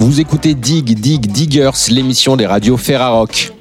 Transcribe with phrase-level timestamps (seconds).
[0.00, 3.52] Vous écoutez Dig Dig Diggers, l'émission des radios Ferrarock.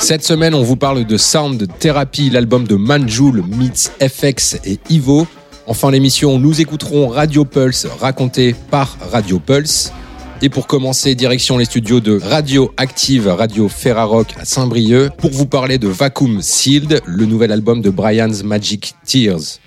[0.00, 5.26] Cette semaine, on vous parle de Sound Therapy, l'album de Manjul meets FX et Ivo.
[5.66, 9.92] Enfin, l'émission, nous écouterons Radio Pulse, raconté par Radio Pulse.
[10.42, 15.46] Et pour commencer, direction les studios de Radio Active, Radio Ferrarock à Saint-Brieuc, pour vous
[15.46, 19.58] parler de Vacuum Sealed, le nouvel album de Brian's Magic Tears.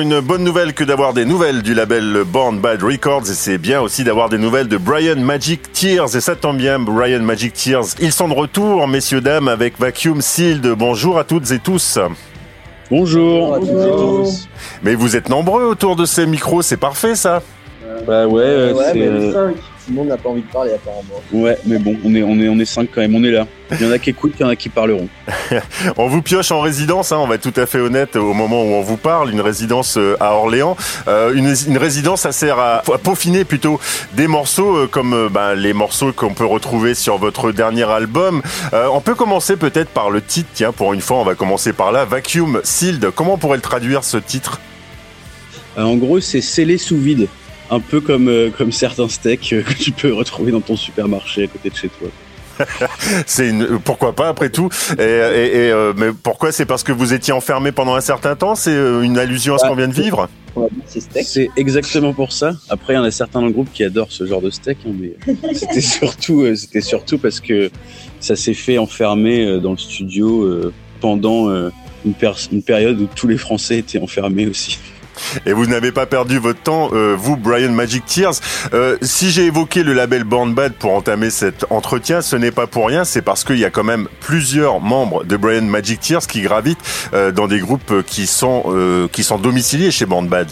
[0.00, 3.80] Une bonne nouvelle que d'avoir des nouvelles du label Born Bad Records et c'est bien
[3.80, 7.86] aussi d'avoir des nouvelles de Brian Magic Tears et ça tombe bien Brian Magic Tears.
[8.00, 10.66] Ils sont de retour messieurs dames avec Vacuum Sealed.
[10.76, 11.98] Bonjour à toutes et tous.
[12.90, 13.54] Bonjour.
[13.54, 14.48] à toutes et tous.
[14.84, 17.42] Mais vous êtes nombreux autour de ces micros, c'est parfait ça.
[18.06, 19.77] Bah ouais, Ouais, c'est.
[19.88, 21.22] Tout le monde n'a pas envie de parler apparemment.
[21.32, 23.46] Ouais, mais bon, on est, on est, on est cinq quand même, on est là.
[23.72, 25.08] Il y en a qui écoutent, il y en a qui parleront.
[25.96, 28.62] On vous pioche en résidence, hein, on va être tout à fait honnête au moment
[28.62, 30.76] où on vous parle, une résidence euh, à Orléans.
[31.06, 33.80] Euh, une, une résidence, ça sert à, à peaufiner plutôt
[34.12, 38.42] des morceaux euh, comme euh, ben, les morceaux qu'on peut retrouver sur votre dernier album.
[38.74, 41.72] Euh, on peut commencer peut-être par le titre, tiens, pour une fois, on va commencer
[41.72, 42.04] par là.
[42.04, 44.60] Vacuum Sealed, comment on pourrait le traduire ce titre?
[45.78, 47.28] Euh, en gros, c'est scellé sous vide.
[47.70, 51.44] Un peu comme, euh, comme certains steaks euh, que tu peux retrouver dans ton supermarché
[51.44, 52.08] à côté de chez toi.
[53.26, 54.68] C'est une, pourquoi pas après tout
[54.98, 56.50] et, et- et, euh, mais pourquoi?
[56.50, 58.56] C'est parce que vous étiez enfermé pendant un certain temps?
[58.56, 60.28] C'est euh, une allusion à ce Ah, qu'on vient de vivre?
[61.22, 62.54] c'est exactement pour ça.
[62.68, 64.78] Après, il y en a certains dans le groupe qui adorent ce genre de steak,
[64.86, 65.12] hein, mais
[65.54, 67.70] c'était surtout, euh, c'était surtout parce que
[68.18, 71.48] ça s'est fait enfermer dans le studio euh, pendant
[72.04, 74.78] une, pers- une période où tous les Français étaient enfermés aussi.
[75.46, 78.34] Et vous n'avez pas perdu votre temps, euh, vous, Brian Magic Tears.
[78.74, 82.66] Euh, si j'ai évoqué le label Born Bad pour entamer cet entretien, ce n'est pas
[82.66, 86.26] pour rien, c'est parce qu'il y a quand même plusieurs membres de Brian Magic Tears
[86.26, 86.78] qui gravitent
[87.14, 90.48] euh, dans des groupes qui sont euh, qui sont domiciliés chez Born Bad.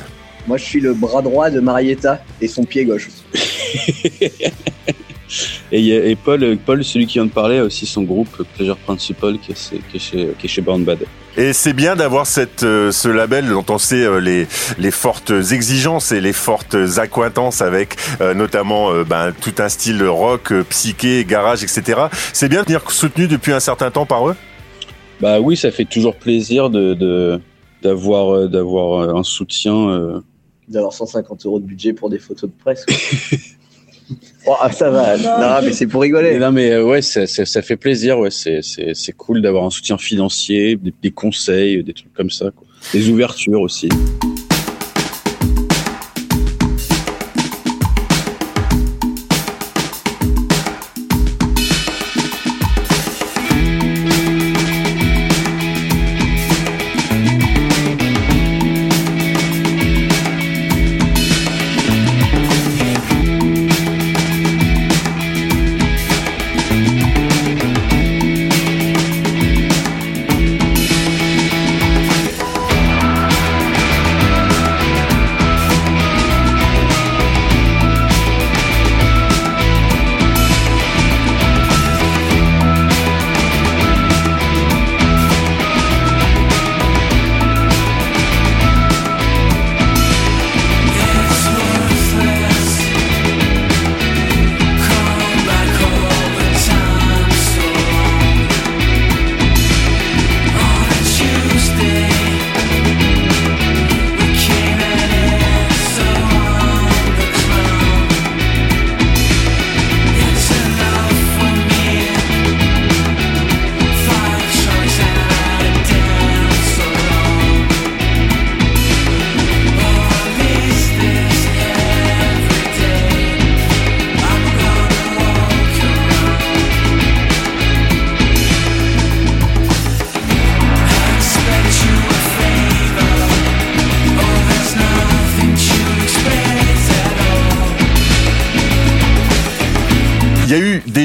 [0.47, 3.09] Moi, je suis le bras droit de Marietta et son pied gauche.
[5.73, 8.03] Et, il y a- et Paul, Paul, celui qui vient de parler, a aussi son
[8.03, 11.01] groupe Pleasure Principal qui est, qui est chez, qui est chez Born Bad.
[11.37, 14.47] Et c'est bien d'avoir cette euh, ce label dont on sait euh, les
[14.79, 20.53] les fortes exigences et les fortes accointances avec euh, notamment ben, tout un style rock,
[20.71, 22.03] psyché, garage, etc.
[22.33, 24.37] C'est bien de venir soutenu depuis un certain temps par eux?
[25.21, 27.39] Bah oui, ça fait toujours plaisir de
[27.83, 30.23] d'avoir d'avoir un soutien.
[30.69, 32.85] D'avoir 150 euros de budget pour des photos de presse.
[34.47, 35.17] oh, ah, ça va.
[35.17, 36.39] Non, mais c'est pour rigoler.
[36.39, 38.19] non mais euh, ouais, ça, ça, ça fait plaisir.
[38.19, 42.31] Ouais, c'est c'est c'est cool d'avoir un soutien financier, des, des conseils, des trucs comme
[42.31, 42.67] ça, quoi.
[42.93, 43.89] Des ouvertures aussi.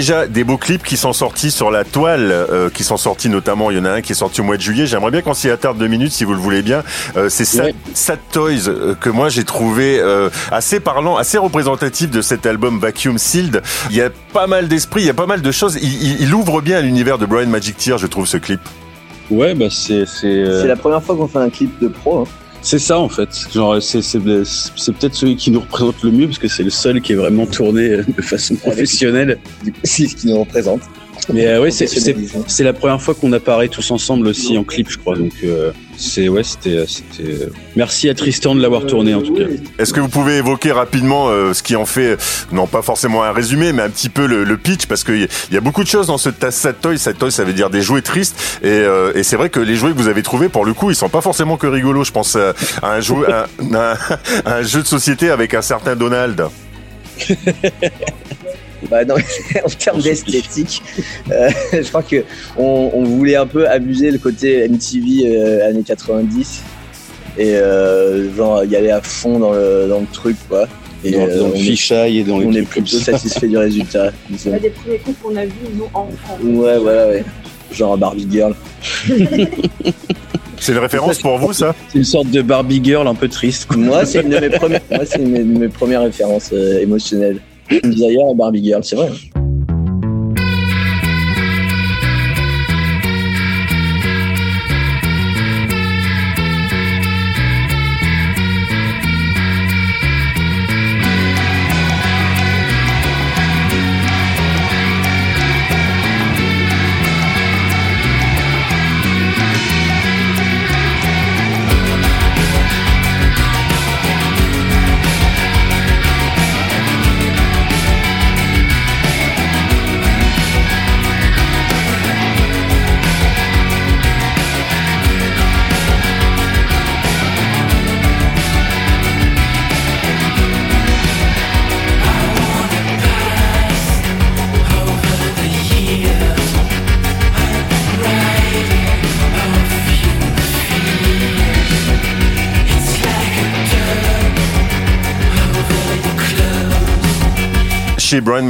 [0.01, 3.69] Déjà des beaux clips qui sont sortis sur la toile, euh, qui sont sortis notamment,
[3.69, 4.87] il y en a un qui est sorti au mois de juillet.
[4.87, 6.83] J'aimerais bien qu'on s'y attarde deux minutes si vous le voulez bien.
[7.17, 7.75] Euh, c'est Sad.
[7.93, 12.79] Sad Toys euh, que moi j'ai trouvé euh, assez parlant, assez représentatif de cet album
[12.79, 13.61] Vacuum Sealed.
[13.91, 15.77] Il y a pas mal d'esprit, il y a pas mal de choses.
[15.81, 18.59] Il, il- il ouvre bien l'univers de Brian Magic Tear, je trouve ce clip.
[19.29, 22.19] Ouais, bah c'est c'est euh, C'est la première fois qu'on fait un clip de pro.
[22.21, 22.23] hein.
[22.61, 23.29] C'est ça en fait.
[23.53, 26.69] Genre c'est c'est c'est peut-être celui qui nous représente le mieux parce que c'est le
[26.69, 29.39] seul qui est vraiment tourné de façon professionnelle.
[29.63, 30.81] Du coup, c'est ce qui nous représente.
[31.31, 34.97] Mais euh, ouais, c'est la première fois qu'on apparaît tous ensemble aussi en clip, je
[34.97, 35.15] crois.
[35.15, 37.31] Donc euh, c'est ouais, c'était c'était.
[37.31, 39.43] euh, Merci à Tristan de l'avoir tourné en tout cas.
[39.77, 42.17] Est-ce que vous pouvez évoquer rapidement euh, ce qui en fait,
[42.51, 45.27] non pas forcément un résumé, mais un petit peu le, le pitch, parce qu'il y,
[45.49, 46.97] il y a beaucoup de choses dans ce Sad Toy.
[46.97, 49.75] Sad Toy, ça veut dire des jouets tristes, et, euh, et c'est vrai que les
[49.75, 52.03] jouets que vous avez trouvés, pour le coup, ils sont pas forcément que rigolos.
[52.03, 53.95] Je pense à, à un,
[54.45, 56.47] à un jeu de société avec un certain Donald.
[58.89, 59.15] Bah, non,
[59.65, 60.81] en termes d'esthétique,
[61.31, 62.23] euh, je crois que
[62.57, 66.63] on, on voulait un peu abuser le côté MTV euh, années 90
[67.37, 70.67] et euh, genre y aller à fond dans le, dans le truc quoi.
[71.03, 73.13] Et Dans, euh, dans le on, est, fichaille et dans les on est plutôt ça.
[73.13, 74.11] satisfait du résultat.
[74.37, 76.37] C'est un des premiers coups qu'on a vu, nous, enfants.
[76.43, 77.23] Ouais, voilà, ouais.
[77.71, 78.53] Genre Barbie Girl.
[80.59, 81.73] C'est une référence pour vous, ça?
[81.89, 83.65] C'est une sorte de Barbie girl un peu triste.
[83.65, 83.77] quoi.
[83.77, 87.39] Moi, c'est une de mes premières, moi, c'est une de mes premières références euh, émotionnelles.
[87.71, 87.79] Et
[88.35, 89.09] Barbie Girl, c'est vrai.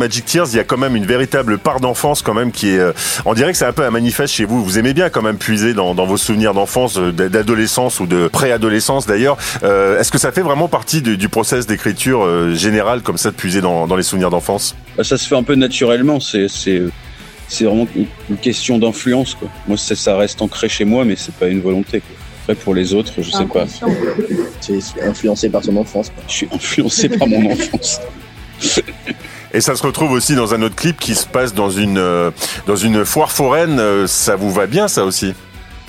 [0.01, 2.79] Magic Tears, il y a quand même une véritable part d'enfance quand même qui est.
[2.79, 2.91] euh,
[3.25, 4.63] on dirait que c'est un peu un manifeste chez vous.
[4.63, 8.27] Vous aimez bien quand même puiser dans, dans vos souvenirs d'enfance, euh, d'adolescence ou de
[8.27, 9.37] préadolescence d'ailleurs.
[9.63, 13.29] Euh, Est-ce que ça fait vraiment partie du, du process d'écriture euh, général comme ça
[13.31, 14.75] de puiser dans, dans les souvenirs d'enfance?
[14.97, 16.19] Bah, ça se fait un peu naturellement.
[16.19, 16.81] C'est c'est
[17.47, 19.49] c'est vraiment une- question d'influence quoi.
[19.67, 21.99] Moi ça, ça reste ancré chez moi, mais c'est pas une volonté.
[22.01, 22.15] Quoi.
[22.43, 23.65] Après pour les autres, je sais pas.
[24.61, 26.09] C'est c'est influencé par son enfance.
[26.09, 26.23] quoi.
[26.27, 27.99] Je suis influencé par mon enfance.
[29.53, 32.31] Et ça se retrouve aussi dans un autre clip qui se passe dans une euh,
[32.67, 33.79] dans une foire foraine.
[33.79, 35.33] Euh, Ça vous va bien ça aussi?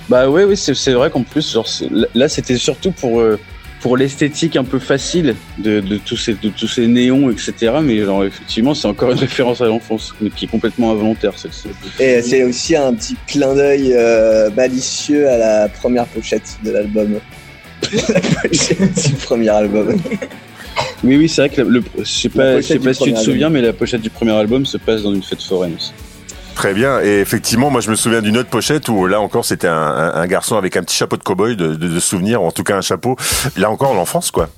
[0.08, 1.66] Bah ouais, oui, c'est vrai qu'en plus, genre,
[2.14, 3.38] là, c'était surtout pour euh,
[3.80, 7.74] pour l'esthétique un peu facile de, de tous ces de tous ces néons, etc.
[7.82, 11.68] Mais genre, effectivement, c'est encore une référence à l'enfance, mais qui est complètement involontaire, celle-ci.
[12.00, 17.20] Et c'est aussi un petit clin d'œil euh, malicieux à la première pochette de l'album.
[18.08, 19.96] la pochette du premier album.
[21.04, 23.12] Oui, oui, c'est vrai que le, le- je sais pas, je sais pas si tu
[23.12, 25.74] te souviens, mais la pochette du premier album se passe dans une fête foraine.
[25.76, 25.92] aussi.
[26.54, 27.00] Très bien.
[27.00, 30.14] Et effectivement, moi, je me souviens d'une autre pochette où là encore, c'était un, un-
[30.14, 32.76] un garçon avec un petit chapeau de cow-boy de, de, de souvenir, en tout cas
[32.76, 33.16] un chapeau.
[33.56, 34.48] Là encore, l'enfance, quoi.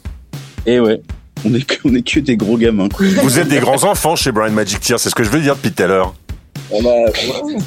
[0.67, 1.01] Et ouais,
[1.47, 2.89] on est que, on est que des gros gamins.
[2.89, 3.07] Quoi.
[3.23, 5.55] Vous êtes des grands enfants chez Brian Magic Tear, c'est ce que je veux dire
[5.57, 6.15] depuis tout à l'heure.
[6.71, 7.11] On a,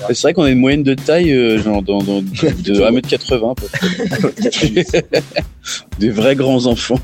[0.09, 3.55] C'est vrai qu'on a une moyenne de taille, euh, genre dans, dans- de 1m80 à
[3.55, 3.67] peu
[4.91, 5.01] près.
[5.99, 6.99] Des vrais grands enfants.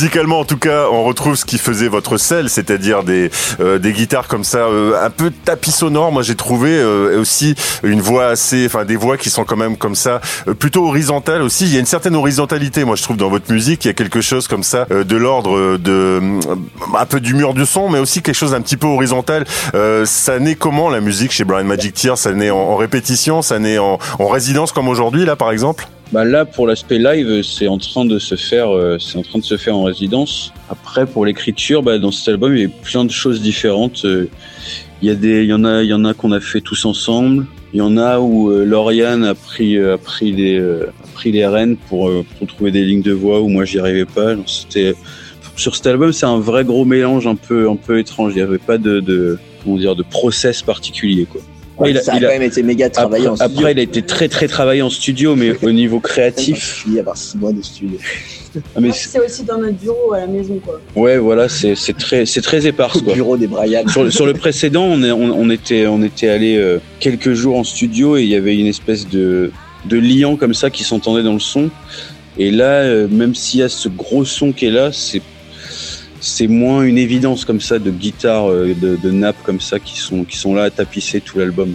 [0.00, 3.30] Musicalement, en tout cas, on retrouve ce qui faisait votre sel, c'est-à-dire des
[3.60, 6.10] euh, des guitares comme ça, euh, un peu tapis sonore.
[6.10, 9.76] Moi, j'ai trouvé euh, aussi une voix assez, enfin des voix qui sont quand même
[9.76, 10.22] comme ça,
[10.58, 11.66] plutôt horizontales aussi.
[11.66, 13.84] Il y a une certaine horizontalité, moi, je trouve, dans votre musique.
[13.84, 16.22] Il y a quelque chose comme ça de l'ordre de
[16.98, 19.44] un peu du mur du son, mais aussi quelque chose d'un petit peu horizontal.
[20.06, 22.16] Ça naît comment la musique chez Brian Magic Tears?
[22.16, 25.86] Ça naît en, répétition, ça naît en résidence comme aujourd'hui là, par exemple?
[26.12, 29.38] Bah là, pour l'aspect live, c'est en train de se faire, euh, c'est en train
[29.38, 30.52] de se faire en résidence.
[30.68, 34.04] Après, pour l'écriture, bah, dans cet album, il y a plein de choses différentes.
[34.04, 34.28] Euh,
[35.02, 36.60] Il y a des, il y en a, il y en a qu'on a fait
[36.60, 37.46] tous ensemble.
[37.72, 41.46] Il y en a où euh, Lauriane a pris, a pris les, a pris les
[41.46, 44.34] rênes pour, pour trouver des lignes de voix où moi j'y arrivais pas.
[44.46, 44.94] C'était
[45.56, 48.32] sur cet album, c'est un vrai gros mélange un peu, un peu étrange.
[48.34, 51.40] Il n'y avait pas de, de, comment dire, de process particulier, quoi.
[51.80, 53.58] Ouais, il a- ça a il a- quand même été méga travaillé Après, en studio.
[53.60, 56.98] après, il a été très très travaillé en studio, mais au niveau créatif, Il y
[57.00, 57.96] avoir six mois de studio.
[58.54, 60.80] ah, Ouais, c'est- aussi dans notre bureau à la maison, quoi.
[60.96, 63.14] ouais, voilà, c'est c'est très c'est très éparse, Au quoi.
[63.14, 63.86] bureau des Brian.
[63.88, 67.32] sur, le- sur le précédent, on, est- on, on était, on était allé euh, quelques
[67.32, 69.50] jours en studio et il y avait une espèce de,
[69.86, 71.70] de liant comme ça qui s'entendait dans le son.
[72.38, 75.20] Et là, euh, même s'il y a ce gros son qui est là, c'est
[76.20, 79.98] c'est moins une évidence comme ça de guitare, euh, de, de nappes comme ça qui
[79.98, 81.72] sont, qui sont là à tapisser tout l'album.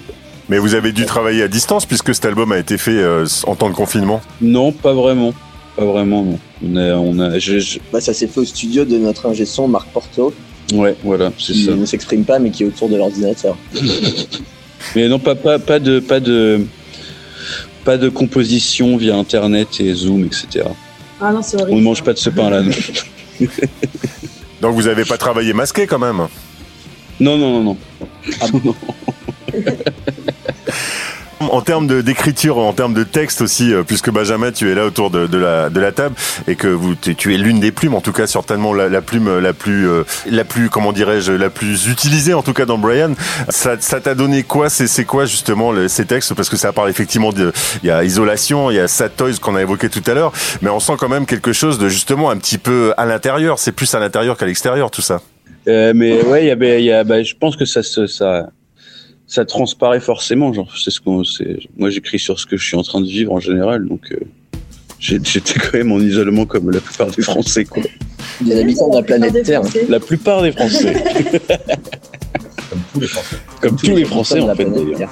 [0.50, 3.56] Mais vous avez dû travailler à distance puisque cet album a été fait euh, en
[3.56, 4.22] temps de confinement.
[4.42, 5.34] Non, pas vraiment.
[5.76, 6.40] Pas vraiment, non.
[6.64, 9.46] On a, on a, je- je- Bah, ça s'est fait au studio de notre ingé
[9.46, 10.34] son, Marc Porto,
[10.74, 11.72] ouais, voilà, c'est qui ça.
[11.76, 13.58] ne s'exprime pas, mais qui est autour de l'ordinateur.
[14.96, 16.62] Mais non, pas, pas, pas de, pas de,
[17.84, 20.66] pas de composition via Internet et Zoom, etc.
[21.20, 21.78] Ah non, c'est On horrible.
[21.80, 22.62] ne mange pas de ce pain-là.
[22.62, 22.72] non.
[24.62, 26.28] Donc vous avez pas travaillé masqué quand même?
[27.20, 27.78] Non, non, non, non.
[31.40, 35.10] En termes d'écriture, en termes de texte aussi, euh, puisque Benjamin, tu es là autour
[35.10, 36.16] de, la, de la table
[36.48, 39.54] et que vous, tu, es l'une des plumes, en tout cas certainement la, plume la
[39.54, 43.14] plus, euh, la plus, comment dirais-je, la plus utilisée en tout cas dans Brian.
[43.50, 44.70] Ça, t'a donné quoi?
[44.70, 46.34] C'est quoi justement ces textes?
[46.34, 47.52] Parce que ça parle effectivement de,
[47.84, 50.32] il y a isolation, il y a Sad Toys qu'on a évoqué tout à l'heure,
[50.62, 53.60] mais on sent quand même quelque chose de justement un petit peu à l'intérieur.
[53.60, 55.22] C'est plus à l'intérieur qu'à l'extérieur tout ça.
[55.68, 58.48] Euh, mais ouais, il y a, y a, ben, je pense que ça, ça,
[59.28, 60.54] ça transparaît forcément.
[60.54, 61.58] Genre, c'est ce qu'on, c'est.
[61.78, 64.18] Moi, j'écris sur ce que je suis en train de vivre en général, donc euh,
[65.00, 67.84] j'ai- j'étais quand même en isolement comme la plupart des Français, quoi.
[68.46, 69.62] Les habitants de la planète Terre.
[69.90, 70.94] La plupart des Français,
[72.70, 73.36] Comme tous les Français.
[73.62, 75.12] comme tous les Français en fait d'ailleurs.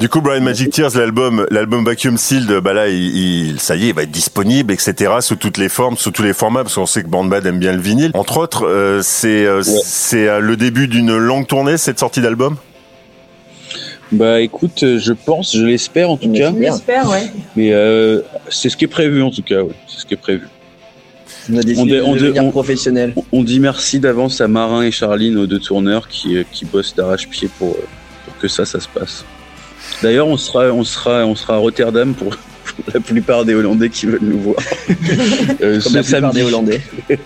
[0.00, 2.96] Du coup, Brian Magic Tears, l'album, l'album Vacuum Sealed, bah là, il,
[3.52, 6.22] il- ça y est, il va être disponible, etc., sous toutes les formes, sous tous
[6.22, 8.10] les formats, parce qu'on sait que Bandbad aime bien le vinyle.
[8.14, 12.56] Entre autres, euh, c'est, euh, c'est euh, le début d'une longue tournée, cette sortie d'album?
[14.10, 16.72] Bah écoute, euh, je pense, je l'espère en tout cas, espère.
[16.72, 17.30] J'espère, ouais.
[17.56, 18.20] mais euh,
[18.50, 19.62] c'est ce qui est prévu en tout cas.
[19.62, 20.46] Ouais, c'est ce qui est prévu.
[21.50, 23.14] On a décidé On de devenir on- professionnel.
[23.16, 26.66] On- On dit merci d'avance à Marin et Charline, aux deux tourneurs qui, euh, qui
[26.66, 28.01] bossent d'arrache-pied pour, euh, pour
[28.42, 29.24] que ça, ça se passe.
[30.02, 33.88] D'ailleurs, on sera, on sera, on sera à Rotterdam pour, pour la plupart des Hollandais
[33.88, 34.56] qui veulent nous voir.
[35.62, 36.80] Euh, Comme ce la plupart des Hollandais.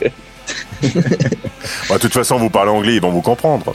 [1.89, 3.75] Bah, de toute façon, vous parlez anglais, ils vont vous comprendre.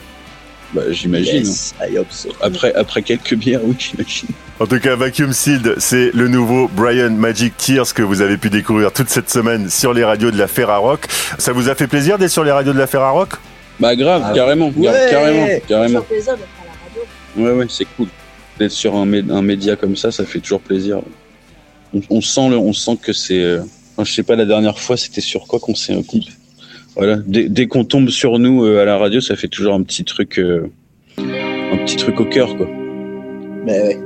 [0.73, 1.45] Bah, j'imagine.
[1.45, 2.29] Yes, I hope so.
[2.41, 4.29] Après, après quelques bières, oui, j'imagine.
[4.59, 8.49] En tout cas, Vacuum Sealed, c'est le nouveau Brian Magic Tears que vous avez pu
[8.49, 11.07] découvrir toute cette semaine sur les radios de la Ferrarock.
[11.37, 13.31] Ça vous a fait plaisir d'être sur les radios de la Ferrarock
[13.79, 14.91] Bah grave, Ah, carrément, ouais.
[15.09, 16.05] carrément, Ça carrément.
[17.37, 18.07] Ouais, ouais, c'est cool.
[18.59, 21.01] D'être sur un, un média comme ça, ça fait toujours plaisir.
[21.93, 23.41] on, on sent le, on sent que c'est.
[23.41, 23.61] euh,
[24.03, 25.93] je sais pas la dernière fois, c'était sur quoi qu'on s'est.
[26.03, 26.19] qu'on-
[26.95, 27.17] Voilà.
[27.25, 30.03] Dès, dès qu'on tombe sur nous euh, à la radio, ça fait toujours un petit
[30.03, 30.67] truc, euh,
[31.17, 32.67] un petit truc au cœur, quoi.
[33.65, 33.99] Mais ouais.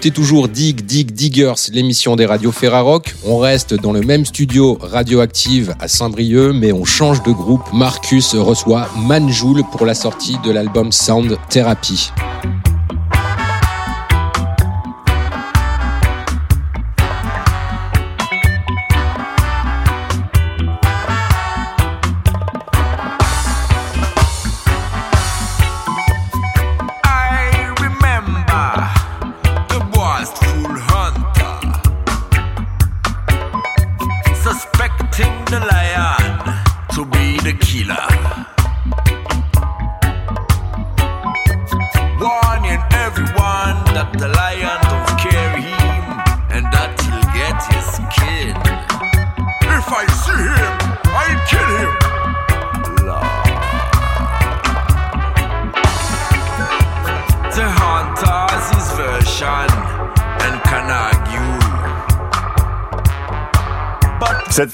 [0.00, 3.14] Écoutez toujours Dig Dig Diggers, l'émission des radios Ferrarock.
[3.22, 7.60] On reste dans le même studio radioactive à Saint-Brieuc, mais on change de groupe.
[7.74, 12.12] Marcus reçoit Manjoul pour la sortie de l'album Sound Therapy.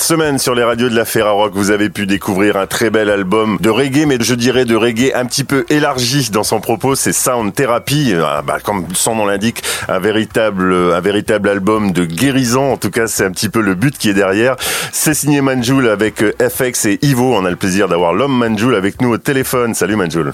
[0.06, 3.58] Semaine sur les radios de la Ferrarock, vous avez pu découvrir un très bel album
[3.60, 6.94] de reggae, mais je dirais de reggae un petit peu élargi dans son propos.
[6.94, 12.04] C'est Sound Therapy, euh, bah, comme son nom l'indique, un véritable, un véritable album de
[12.04, 12.74] guérison.
[12.74, 14.54] En tout cas, c'est un petit peu le but qui est derrière.
[14.92, 17.34] C'est signé Manjoul avec euh, FX et Ivo.
[17.34, 19.74] On a le plaisir d'avoir l'homme Manjoul avec nous au téléphone.
[19.74, 20.32] Salut Manjoul.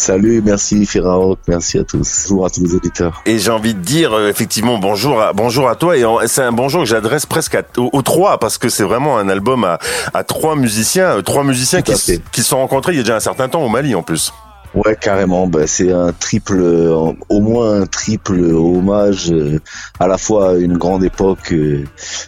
[0.00, 2.26] Salut, merci Ferrarock, merci à tous.
[2.30, 3.20] Bonjour à tous les auditeurs.
[3.26, 6.52] Et j'ai envie de dire euh, effectivement bonjour à bonjour à toi et c'est un
[6.52, 9.80] bonjour que j'adresse presque à, aux, aux trois parce que c'est vraiment un album à,
[10.14, 11.92] à trois musiciens, euh, trois musiciens qui,
[12.30, 14.32] qui se sont rencontrés il y a déjà un certain temps au Mali en plus.
[14.74, 15.46] Ouais, carrément.
[15.46, 19.60] Bah, c'est un triple, euh, au moins un triple hommage euh,
[19.98, 21.84] à la fois à une grande époque euh,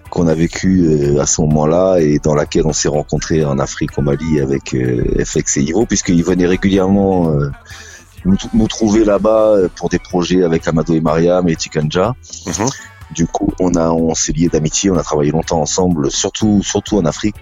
[0.08, 3.98] qu'on a vécue euh, à ce moment-là et dans laquelle on s'est rencontrés en Afrique,
[3.98, 7.50] au Mali, avec euh, FX et Ivo, puisqu'ils venaient régulièrement euh,
[8.24, 12.14] nous, nous trouver là-bas pour des projets avec Amado et Mariam et Tikanja.
[12.46, 12.68] Mhm.
[13.10, 16.96] Du coup, on a, on s'est liés d'amitié, on a travaillé longtemps ensemble, surtout, surtout
[16.96, 17.34] en Afrique.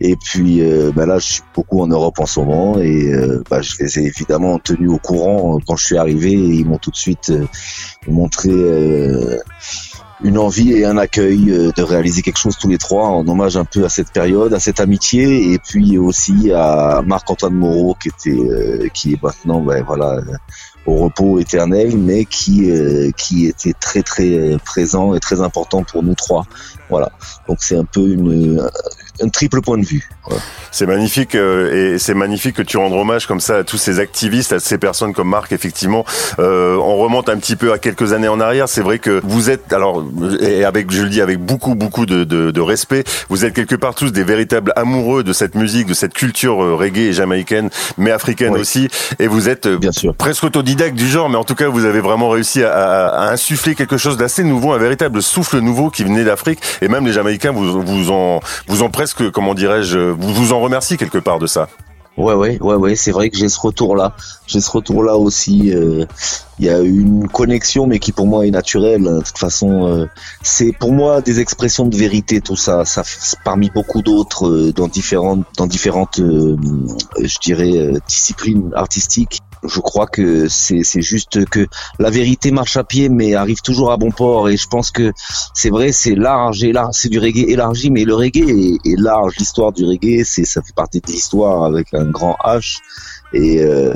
[0.00, 3.42] Et puis euh, bah là, je suis beaucoup en Europe en ce moment et euh,
[3.50, 6.66] bah, je les ai évidemment tenus au courant euh, quand je suis arrivé et ils
[6.66, 7.46] m'ont tout de suite euh,
[8.08, 9.38] montré euh,
[10.22, 13.56] une envie et un accueil euh, de réaliser quelque chose tous les trois en hommage
[13.56, 18.08] un peu à cette période, à cette amitié et puis aussi à Marc-Antoine Moreau qui
[18.08, 20.20] était qui est maintenant ben, voilà
[20.86, 26.02] au repos éternel, mais qui euh, qui était très très présent et très important pour
[26.02, 26.44] nous trois.
[26.90, 27.10] Voilà.
[27.48, 28.68] Donc c'est un peu une
[29.22, 30.08] un triple point de vue.
[30.70, 34.00] C'est magnifique euh, et c'est magnifique que tu rendes hommage comme ça à tous ces
[34.00, 35.52] activistes, à ces personnes comme Marc.
[35.52, 36.04] Effectivement,
[36.38, 38.68] euh, on remonte un petit peu à quelques années en arrière.
[38.68, 40.04] C'est vrai que vous êtes alors
[40.40, 43.04] et avec je le dis avec beaucoup beaucoup de, de, de respect.
[43.28, 46.74] Vous êtes quelque part tous des véritables amoureux de cette musique, de cette culture euh,
[46.74, 48.60] reggae et jamaïcaine, mais africaine Oui.
[48.60, 48.88] aussi.
[49.18, 50.14] Et vous êtes euh, Bien sûr.
[50.14, 53.32] presque autodidacte du genre, mais en tout cas, vous avez vraiment réussi à, à- à
[53.32, 56.58] insuffler quelque chose d'assez nouveau, un véritable souffle nouveau qui venait d'Afrique.
[56.82, 60.60] Et même les Jamaïcains vous, vous en, vous en presque, comment dirais-je, vous, vous en
[60.60, 61.68] remercient quelque part de ça.
[62.16, 62.96] Ouais, ouais, ouais, ouais.
[62.96, 64.16] C'est vrai que j'ai ce retour-là.
[64.46, 65.74] J'ai ce retour-là aussi.
[65.74, 66.06] euh,
[66.58, 69.02] Il y a une connexion, mais qui pour moi est naturelle.
[69.02, 70.06] De toute façon, euh,
[70.42, 72.86] c'est pour moi des expressions de vérité, tout ça.
[72.86, 73.02] Ça,
[73.44, 79.40] parmi beaucoup d'autres, euh, dans différentes, dans différentes, je dirais, disciplines artistiques.
[79.66, 81.66] Je crois que c'est juste que
[81.98, 84.48] la vérité marche à pied, mais arrive toujours à bon port.
[84.48, 85.12] Et je pense que
[85.54, 89.36] c'est vrai, c'est large et large, c'est du reggae élargi, mais le reggae est, large.
[89.38, 92.78] L'histoire du reggae, c'est ça fait partie de l'histoire avec un grand H.
[93.32, 93.94] Et euh,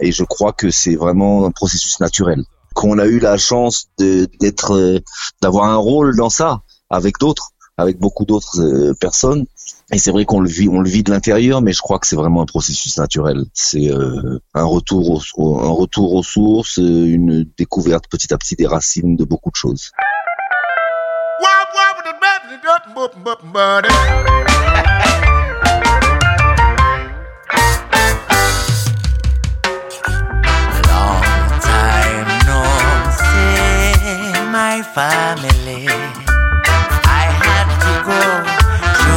[0.00, 2.44] et je crois que c'est vraiment un processus naturel.
[2.74, 5.00] Qu'on a eu la chance d'être, euh,
[5.42, 9.46] d'avoir un rôle dans ça avec d'autres, avec beaucoup d'autres euh, personnes.
[9.92, 12.06] Et c'est vrai qu'on le vit, on le vit de l'intérieur, mais je crois que
[12.06, 13.44] c'est vraiment un processus naturel.
[13.54, 18.54] C'est euh, un retour, au- au, retour aux sources, euh, une découverte petit à petit
[18.54, 19.90] des racines de beaucoup de choses.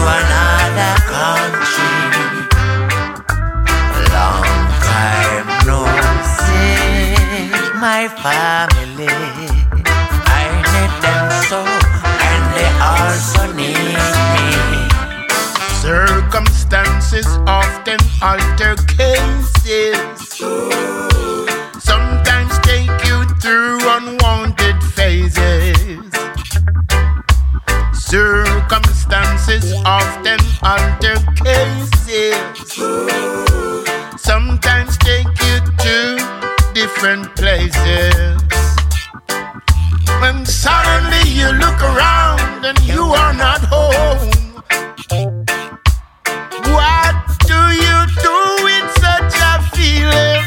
[0.01, 1.97] Another country.
[4.13, 4.49] Long
[4.89, 5.79] time no
[6.37, 7.15] see
[7.79, 9.07] my family.
[10.27, 11.59] I need them so,
[12.29, 13.97] and they also need
[14.33, 14.49] me.
[15.81, 19.97] Circumstances often alter cases.
[21.79, 26.10] Sometimes take you through unwanted phases.
[28.11, 32.35] Circumstances often alter cases.
[34.17, 38.35] Sometimes take you to different places.
[40.19, 44.29] When suddenly you look around and you are not home.
[46.67, 47.15] What
[47.47, 47.97] do you
[48.27, 50.43] do with such a feeling?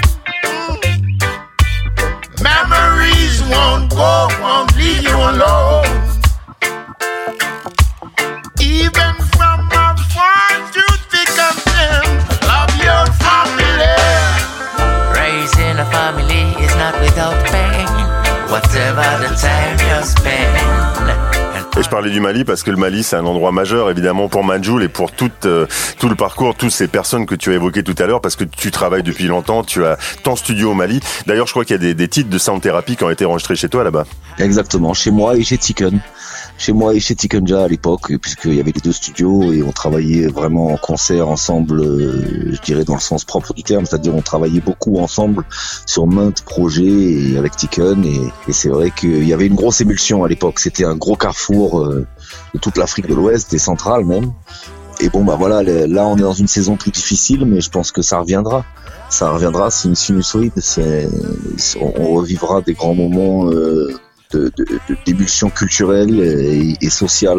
[2.42, 5.93] Memories won't go, won't leave you alone.
[15.84, 17.86] A family is not without pain.
[18.50, 21.34] Whatever the time you spend.
[21.76, 24.44] Et je parlais du Mali parce que le Mali, c'est un endroit majeur, évidemment, pour
[24.44, 25.66] Manjoul et pour tout, euh,
[25.98, 28.44] tout le parcours, toutes ces personnes que tu as évoquées tout à l'heure, parce que
[28.44, 31.00] tu travailles depuis longtemps, tu as ton studio au Mali.
[31.26, 33.24] D'ailleurs, je crois qu'il y a des, des titres de sound therapy qui ont été
[33.24, 34.04] enregistrés chez toi là-bas.
[34.38, 35.98] Exactement, chez moi et chez Tiken.
[36.56, 39.72] Chez moi et chez Tikenja à l'époque, puisqu'il y avait les deux studios et on
[39.72, 44.14] travaillait vraiment en concert ensemble, euh, je dirais dans le sens propre du terme, c'est-à-dire
[44.14, 45.44] on travaillait beaucoup ensemble
[45.84, 50.22] sur maintes projets et avec Tiken et, c'est vrai qu'il y avait une grosse émulsion
[50.22, 52.06] à l'époque, c'était un gros carrefour euh,
[52.54, 54.32] de toute l'Afrique de l'Ouest et centrale même.
[55.00, 57.90] Et bon bah voilà, là on est dans une saison plus difficile, mais je pense
[57.90, 58.64] que ça reviendra.
[59.10, 60.52] Ça reviendra, c'est une sinusoïde,
[61.80, 63.94] on revivra des grands moments euh,
[64.34, 64.52] de,
[65.06, 67.38] d'émulsion culturelle et, et sociale.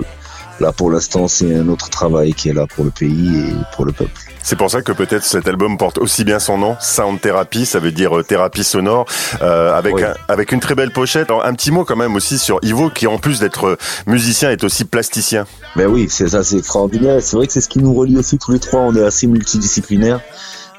[0.62, 3.84] Là, pour l'instant, c'est un autre travail qui est là pour le pays et pour
[3.84, 4.12] le peuple.
[4.42, 7.80] C'est pour ça que peut-être cet album porte aussi bien son nom, Sound Therapy, ça
[7.80, 9.06] veut dire euh, thérapie sonore,
[9.42, 10.04] euh, avec Oui.
[10.06, 11.30] un- avec une très belle pochette.
[11.30, 13.78] Alors, un petit mot quand même aussi sur Ivo, qui en plus d'être euh,
[14.08, 15.46] musicien est aussi plasticien.
[15.76, 17.18] Ben oui, c'est ça, c'est extraordinaire.
[17.22, 18.80] C'est vrai que c'est ce qui nous relie aussi tous les trois.
[18.80, 20.22] On est assez multidisciplinaires.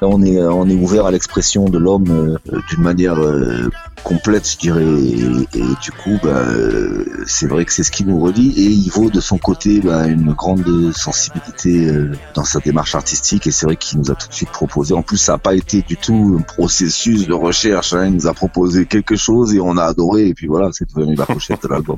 [0.02, 2.10] On est, on est ouvert à l'expression de l'homme
[2.52, 3.70] euh, d'une manière euh,
[4.04, 4.84] complète, je dirais.
[4.84, 8.52] Et, du coup, ben, euh, c'est vrai que c'est ce qui nous relie.
[8.56, 13.46] Et Ivo, de son côté, ben, une grande sensibilité euh, dans sa démarche artistique.
[13.46, 14.92] Et c'est vrai qu'il nous a tout de suite proposé.
[14.92, 17.94] En plus, ça n'a pas été du tout un processus de recherche.
[17.94, 18.06] hein.
[18.06, 20.28] Il nous a proposé quelque chose et on a adoré.
[20.28, 21.96] Et puis voilà, c'est devenu la pochette de l'album.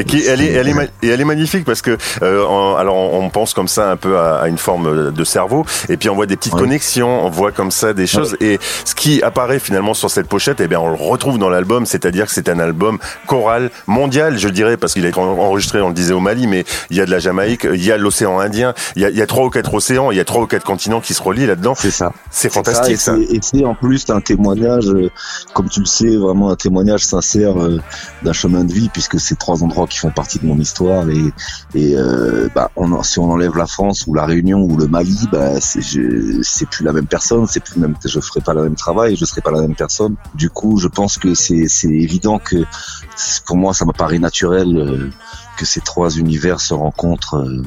[0.00, 2.76] Et qui elle est elle est ma- et elle est magnifique parce que euh, en-
[2.76, 6.08] alors on, pense comme ça un peu à, à une forme de cerveau et puis
[6.10, 6.60] on voit des petites Ouais.
[6.60, 10.60] connexions on voit comme ça des choses et ce qui apparaît finalement sur cette pochette
[10.60, 14.48] eh bien on le retrouve dans l'album c'est-à-dire que c'est un album choral mondial je
[14.48, 17.00] dirais parce qu'il a été en- enregistré on le disait au Mali mais il y
[17.00, 19.26] a de la Jamaïque il y a l'océan Indien il y a, il y a
[19.26, 21.74] trois ou quatre océans il y a trois ou quatre continents qui se relient là-dedans
[21.76, 22.12] C'est ça.
[22.30, 25.10] c'est fantastique ça, ça, et c'est- Et c'est en plus un témoignage, euh,
[25.54, 27.78] comme tu le sais, vraiment un témoignage sincère euh,
[28.22, 30.99] d'un chemin de vie, puisque c'est trois endroits qui font partie de mon histoire.
[31.08, 32.70] Et, euh, bah,
[33.02, 36.92] si on enlève la France ou la Réunion ou le Mali, bah, c'est plus la
[36.92, 39.60] même personne, c'est plus même, je ferai pas le même travail, je serai pas la
[39.60, 40.16] même personne.
[40.34, 42.64] Du coup, je pense que c'est évident que
[43.46, 45.10] pour moi, ça me paraît naturel euh,
[45.56, 47.62] que ces trois univers se rencontrent euh,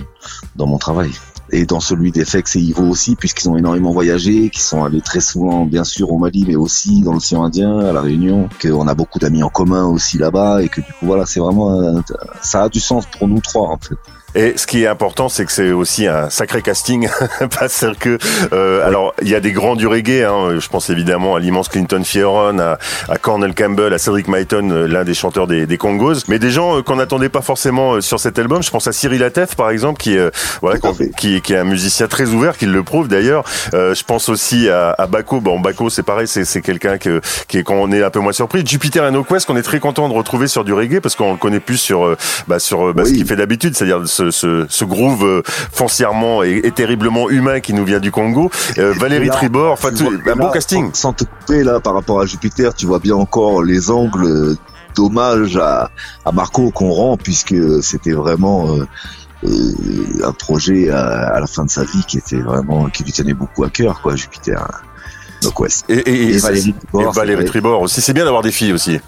[0.55, 1.11] dans mon travail
[1.53, 5.21] et dans celui d'FX et Ivo aussi, puisqu'ils ont énormément voyagé, qui sont allés très
[5.21, 8.95] souvent, bien sûr, au Mali, mais aussi dans l'océan Indien, à la Réunion, qu'on a
[8.95, 12.01] beaucoup d'amis en commun aussi là-bas, et que du coup, voilà, c'est vraiment,
[12.41, 13.95] ça a du sens pour nous trois, en fait.
[14.35, 17.07] Et ce qui est important, c'est que c'est aussi un sacré casting,
[17.59, 18.17] parce que
[18.51, 20.23] euh, alors il y a des grands du reggae.
[20.23, 24.69] Hein, je pense évidemment à l'immense Clinton Fieron, à, à Cornel Campbell, à Cedric Myton,
[24.71, 27.93] euh, l'un des chanteurs des, des Congos, mais des gens euh, qu'on n'attendait pas forcément
[27.93, 28.63] euh, sur cet album.
[28.63, 30.79] Je pense à Cyril Atef, par exemple, qui euh, voilà,
[31.17, 33.43] qui, qui est un musicien très ouvert, qui le prouve d'ailleurs.
[33.73, 35.41] Euh, je pense aussi à, à Bako.
[35.41, 38.33] Bon, Bako, c'est pareil, c'est c'est quelqu'un que qui est qu'on est un peu moins
[38.33, 38.65] surpris.
[38.65, 41.37] Jupiter and Quest, qu'on est très content de retrouver sur du reggae parce qu'on le
[41.37, 42.15] connaît plus sur
[42.47, 46.61] bah, sur bah, ce qu'il fait d'habitude, c'est-à-dire ce, ce, ce groove euh, foncièrement et,
[46.63, 48.49] et terriblement humain qui nous vient du Congo.
[48.77, 50.89] Euh, Valérie Là, Tribord, enfin tu un bon là, casting.
[50.93, 54.55] Sans, te couper, là, par rapport à Jupiter, tu vois bien encore les angles
[54.95, 55.89] d'hommage à,
[56.25, 58.85] à Marco qu'on rend, puisque c'était vraiment euh,
[59.45, 59.49] euh,
[60.23, 63.33] un projet à, à la fin de sa vie qui était vraiment, qui lui tenait
[63.33, 64.65] beaucoup à cœur, quoi, Jupiter.
[65.41, 66.37] Donc ouais, Et, et, Et et-
[67.13, 67.45] Valérie.
[67.45, 67.99] Tribord aussi.
[68.01, 68.99] C'est bien d'avoir des filles aussi.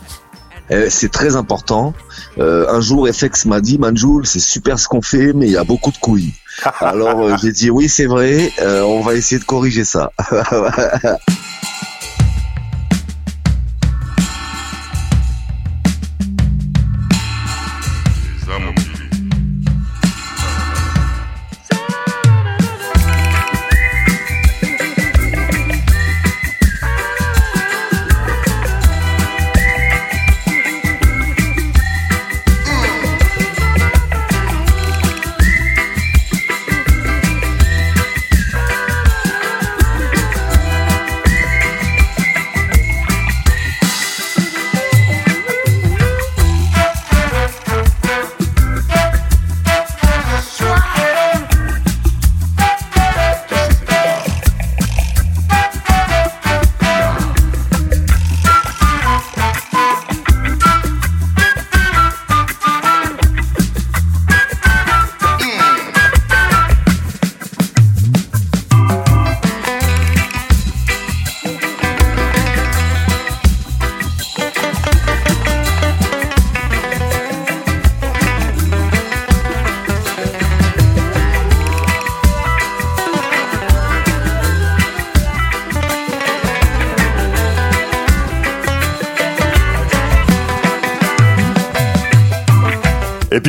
[0.71, 1.93] Euh, c'est très important.
[2.39, 5.57] Euh, un jour, FX m'a dit, Manjoul, c'est super ce qu'on fait, mais il y
[5.57, 6.33] a beaucoup de couilles.
[6.79, 10.11] Alors euh, j'ai dit, oui, c'est vrai, euh, on va essayer de corriger ça.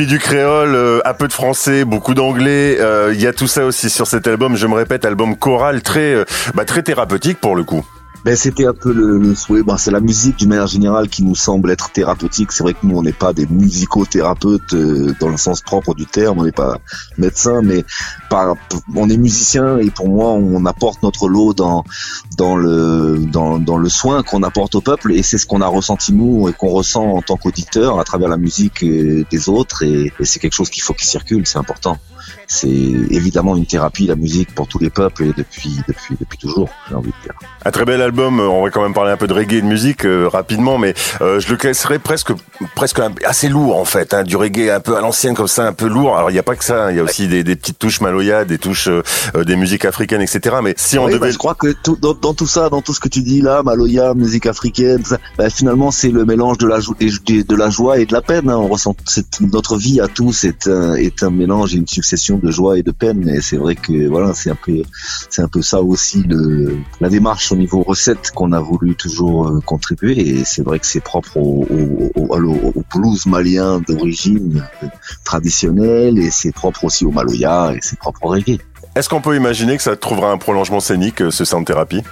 [0.07, 2.77] du créole, euh, un peu de français, beaucoup d'anglais.
[2.79, 4.55] euh, Il y a tout ça aussi sur cet album.
[4.55, 7.85] Je me répète, album choral très, euh, bah, très thérapeutique pour le coup.
[8.27, 9.63] Ben, c'était un peu le, le souhait.
[9.63, 12.51] Ben, c'est la musique d'une manière générale qui nous semble être thérapeutique.
[12.51, 16.05] C'est vrai que nous, on n'est pas des musicothérapeutes euh, dans le sens propre du
[16.05, 16.39] terme.
[16.39, 16.77] On n'est pas
[17.17, 17.85] médecin, mais
[18.29, 18.55] par,
[18.93, 21.85] on est musicien et pour moi, on apporte notre lot dans
[22.37, 25.67] dans le dans, dans le soin qu'on apporte au peuple et c'est ce qu'on a
[25.67, 29.83] ressenti nous et qu'on ressent en tant qu'auditeur à travers la musique euh, des autres
[29.83, 31.47] et, et c'est quelque chose qu'il faut qu'il circule.
[31.47, 31.97] C'est important.
[32.47, 36.69] C'est évidemment une thérapie la musique pour tous les peuples et depuis depuis depuis toujours.
[36.89, 37.33] J'ai envie de dire.
[37.65, 38.39] Un très bel album.
[38.39, 40.77] euh, On va quand même parler un peu de reggae et de musique euh, rapidement,
[40.77, 42.31] mais euh, je le classerais presque
[42.75, 44.13] presque assez lourd en fait.
[44.13, 46.17] Hein, du reggae un peu à l'ancienne comme ça, un peu lourd.
[46.17, 46.85] Alors il n'y a pas que ça.
[46.85, 49.85] hein, Il y a aussi des, des petites touches maloya, des touches euh, des musiques
[49.85, 50.57] africaines, etc.
[50.63, 52.81] Mais si on Oui, devait bah, je crois que tout, dans, dans tout ça, dans
[52.81, 56.57] tout ce que tu dis là, Maloya, musique africaine, ça, bah, finalement c'est le mélange
[56.57, 58.49] de la, de joie et de la peine.
[58.49, 58.57] hein.
[58.57, 58.95] On ressent
[59.41, 60.67] notre vie à tous est
[61.23, 63.27] un mélange et une succession de joie et de peine.
[63.29, 64.83] Et c'est vrai que voilà, c'est un peu
[65.29, 69.47] c'est un peu ça aussi le, la démarche au niveau recette qu'on a voulu toujours
[69.47, 70.19] euh, contribuer.
[70.19, 71.65] Et c'est vrai que c'est propre au,
[72.15, 74.87] au, au, blues malien d'origine euh,
[75.23, 78.59] traditionnelle et c'est propre aussi au Maloya et c'est propre au reggae.
[78.95, 82.03] Est-ce qu'on peut imaginer que ça trouvera un prolongement scénique, euh, ce sound thérapie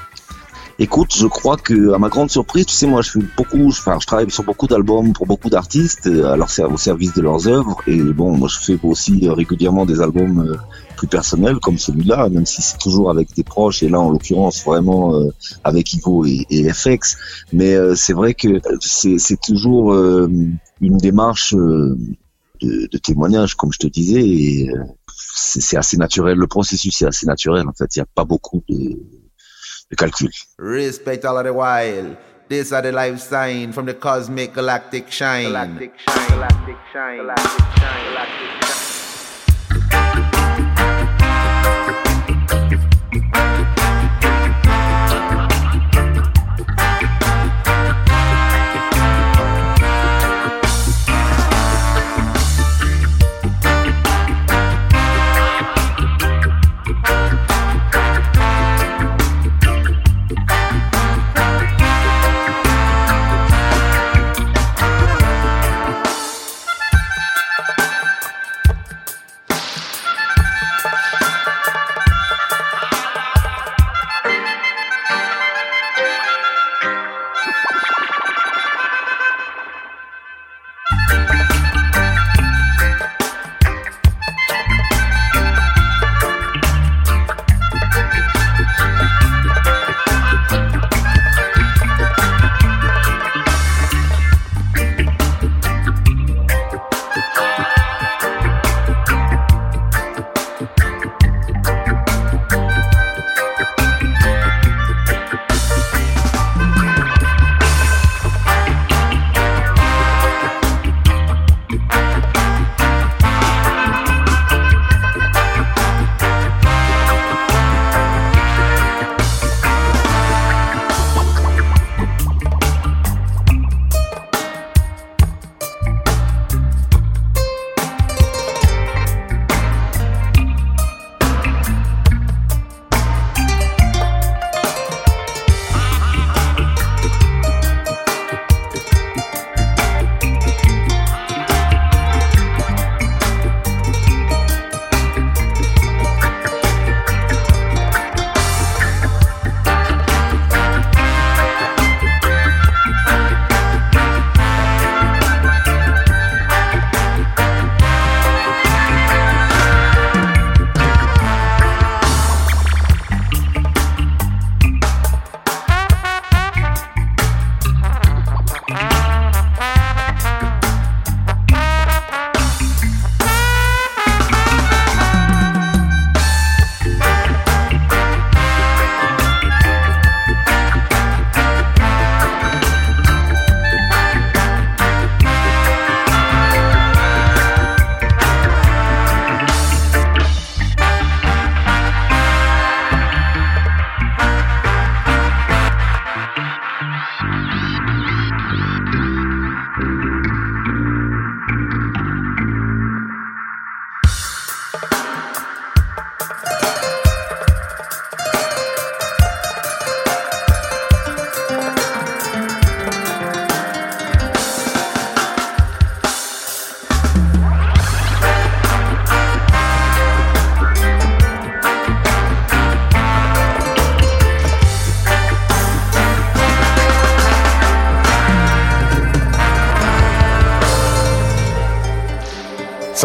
[0.78, 3.80] Écoute, je crois que à ma grande surprise, tu sais, moi, je fais beaucoup, je,
[3.80, 7.14] enfin, je travaille sur beaucoup d'albums pour beaucoup d'artistes, euh, à leur ser- au service
[7.14, 7.78] de leurs œuvres.
[7.88, 10.58] Et bon, moi, je fais aussi euh, régulièrement des albums euh,
[10.98, 13.84] plus personnels comme celui-là, même si c'est toujours avec des proches.
[13.84, 15.30] Et là, en l'occurrence, vraiment euh,
[15.64, 17.16] avec Ivo et, et FX.
[17.54, 20.28] Mais euh, c'est vrai que c'est c'est toujours euh,
[20.82, 21.98] une démarche euh,
[22.62, 24.28] de, de témoignage, comme je te disais.
[24.28, 24.84] Et euh,
[25.36, 26.38] c'est c'est assez naturel.
[26.38, 27.66] Le processus est assez naturel.
[27.66, 29.00] En fait, il n'y a pas beaucoup de,
[29.90, 30.30] de calcul.
[30.58, 32.18] Respect all of the wild.
[32.48, 35.46] This are the life sign from the cosmic galactic shine.
[35.46, 36.30] Galactic shine.
[36.30, 37.18] Galactic shine.
[37.18, 38.06] Galactic shine.
[38.06, 39.05] Galactic shine.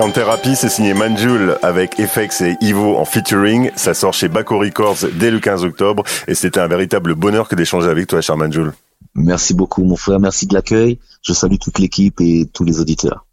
[0.01, 3.71] Sound Therapy, c'est signé Manjul avec FX et Ivo en featuring.
[3.77, 7.55] Ça sort chez Baco Records dès le 15 octobre et c'était un véritable bonheur que
[7.55, 8.73] d'échanger avec toi, cher Manjul.
[9.15, 10.19] Merci beaucoup, mon frère.
[10.19, 10.99] Merci de l'accueil.
[11.21, 13.27] Je salue toute l'équipe et tous les auditeurs.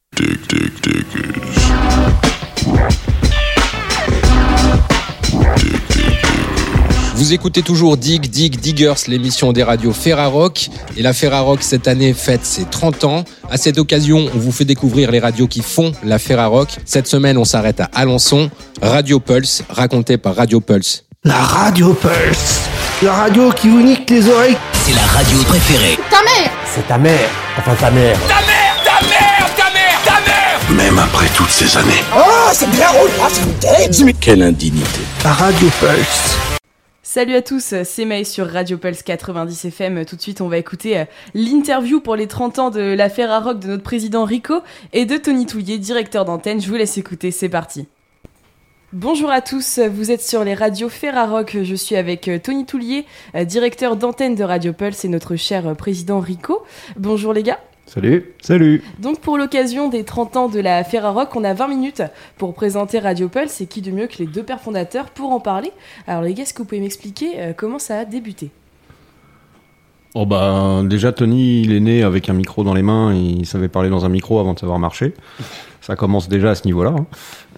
[7.18, 10.70] Vous écoutez toujours Dig Dig Diggers, l'émission des radios Ferrarock.
[10.98, 13.24] Et la Ferrarock, cette année, fête ses 30 ans.
[13.50, 16.70] À cette occasion, on vous fait découvrir les radios qui font la Ferrarock.
[16.86, 18.52] Cette semaine, on s'arrête à Alençon.
[18.84, 21.06] Radio Pulse, raconté par Radio Pulse.
[21.24, 22.62] La radio Pulse,
[23.02, 24.58] la radio qui vous nique les oreilles.
[24.86, 25.98] C'est la radio préférée.
[26.12, 28.16] Ta mère C'est ta mère, enfin ta mère.
[28.28, 32.04] Ta mère Ta mère Ta mère Ta mère Même après toutes ces années.
[32.16, 34.00] Oh, c'est bien rouge, ah, c'est une tête.
[34.06, 35.00] Mais quelle indignité.
[35.24, 36.57] La radio Pulse.
[37.18, 40.06] Salut à tous, c'est May sur Radio Pulse 90 FM.
[40.06, 43.40] Tout de suite, on va écouter euh, l'interview pour les 30 ans de l'affaire à
[43.40, 44.62] rock de notre président Rico
[44.94, 46.62] et de Tony Touillet, directeur d'antenne.
[46.62, 47.88] Je vous laisse écouter, c'est parti.
[48.94, 51.58] Bonjour à tous, vous êtes sur les radios Ferrarock.
[51.64, 55.76] Je suis avec euh, Tony Toulier, euh, directeur d'antenne de Radio Pulse et notre cher
[55.76, 56.62] président Rico.
[56.98, 57.60] Bonjour les gars.
[57.88, 58.34] Salut.
[58.42, 58.84] Salut.
[59.00, 62.04] Donc pour l'occasion des 30 ans de la Ferrarock, on a 20 minutes
[62.38, 65.40] pour présenter Radio Pulse et qui de mieux que les deux pères fondateurs pour en
[65.40, 65.72] parler.
[66.06, 68.52] Alors les gars, est-ce que vous pouvez m'expliquer euh, comment ça a débuté?
[70.16, 73.68] Oh bah déjà Tony, il est né avec un micro dans les mains, il savait
[73.68, 75.14] parler dans un micro avant de savoir marcher.
[75.82, 76.94] Ça commence déjà à ce niveau-là.
[76.98, 77.06] hein.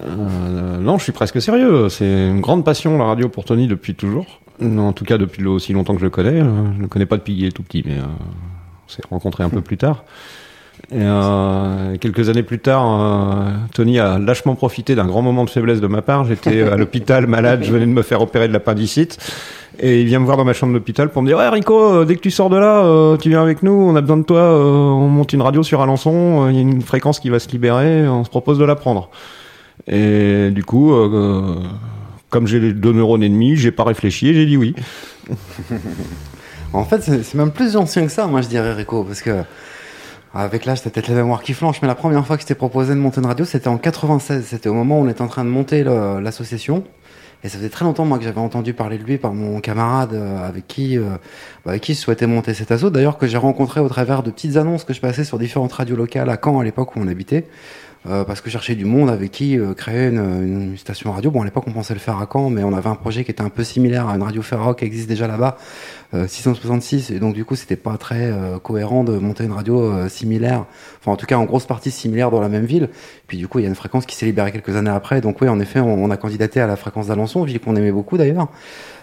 [0.04, 1.90] Euh, non, je suis presque sérieux.
[1.90, 4.42] C'est une grande passion la radio pour Tony depuis toujours.
[4.62, 6.40] En tout cas depuis aussi longtemps que je le connais.
[6.42, 8.04] Euh, Je le connais pas depuis qu'il est tout petit, mais euh,
[8.90, 10.04] s'est rencontrés un peu plus tard.
[10.92, 15.50] Et euh, quelques années plus tard, euh, Tony a lâchement profité d'un grand moment de
[15.50, 16.26] faiblesse de ma part.
[16.26, 19.18] J'étais à l'hôpital malade, je venais de me faire opérer de l'appendicite.
[19.82, 22.06] Et il vient me voir dans ma chambre d'hôpital pour me dire Ouais, Rico, euh,
[22.06, 24.24] dès que tu sors de là, euh, tu viens avec nous, on a besoin de
[24.24, 27.50] toi, on monte une radio sur Alençon, il y a une fréquence qui va se
[27.50, 29.10] libérer, on se propose de la prendre.
[29.88, 30.94] Et du coup,
[32.30, 34.76] comme j'ai deux neurones ennemis, j'ai pas réfléchi et j'ai dit oui.
[36.74, 39.44] En fait, c'est même plus ancien que ça, moi je dirais Rico, parce que
[40.34, 42.94] avec l'âge, c'est peut-être la mémoire qui flanche, mais la première fois que c'était proposé
[42.94, 44.46] de monter une radio, c'était en 96.
[44.46, 46.84] C'était au moment où on était en train de monter l'association.
[47.44, 50.14] Et ça faisait très longtemps, moi, que j'avais entendu parler de lui par mon camarade
[50.14, 51.04] euh, avec qui, euh,
[51.64, 52.90] bah, avec qui je souhaitais monter cet asso.
[52.92, 55.96] D'ailleurs, que j'ai rencontré au travers de petites annonces que je passais sur différentes radios
[55.96, 57.48] locales à Caen, à l'époque où on habitait.
[58.08, 61.32] Euh, parce que je cherchais du monde avec qui euh, créer une, une station radio.
[61.32, 63.32] Bon, à l'époque, on pensait le faire à Caen, mais on avait un projet qui
[63.32, 65.58] était un peu similaire à une radio Ferroc qui existe déjà là-bas,
[66.14, 69.80] euh, 666, et donc du coup, c'était pas très euh, cohérent de monter une radio
[69.80, 70.66] euh, similaire,
[71.00, 72.90] enfin en tout cas en grosse partie similaire dans la même ville.
[73.28, 75.42] Puis du coup, il y a une fréquence qui s'est libérée quelques années après, donc
[75.42, 78.18] oui, en effet, on, on a candidaté à la fréquence d'Alençon, ville qu'on aimait beaucoup
[78.18, 78.48] d'ailleurs.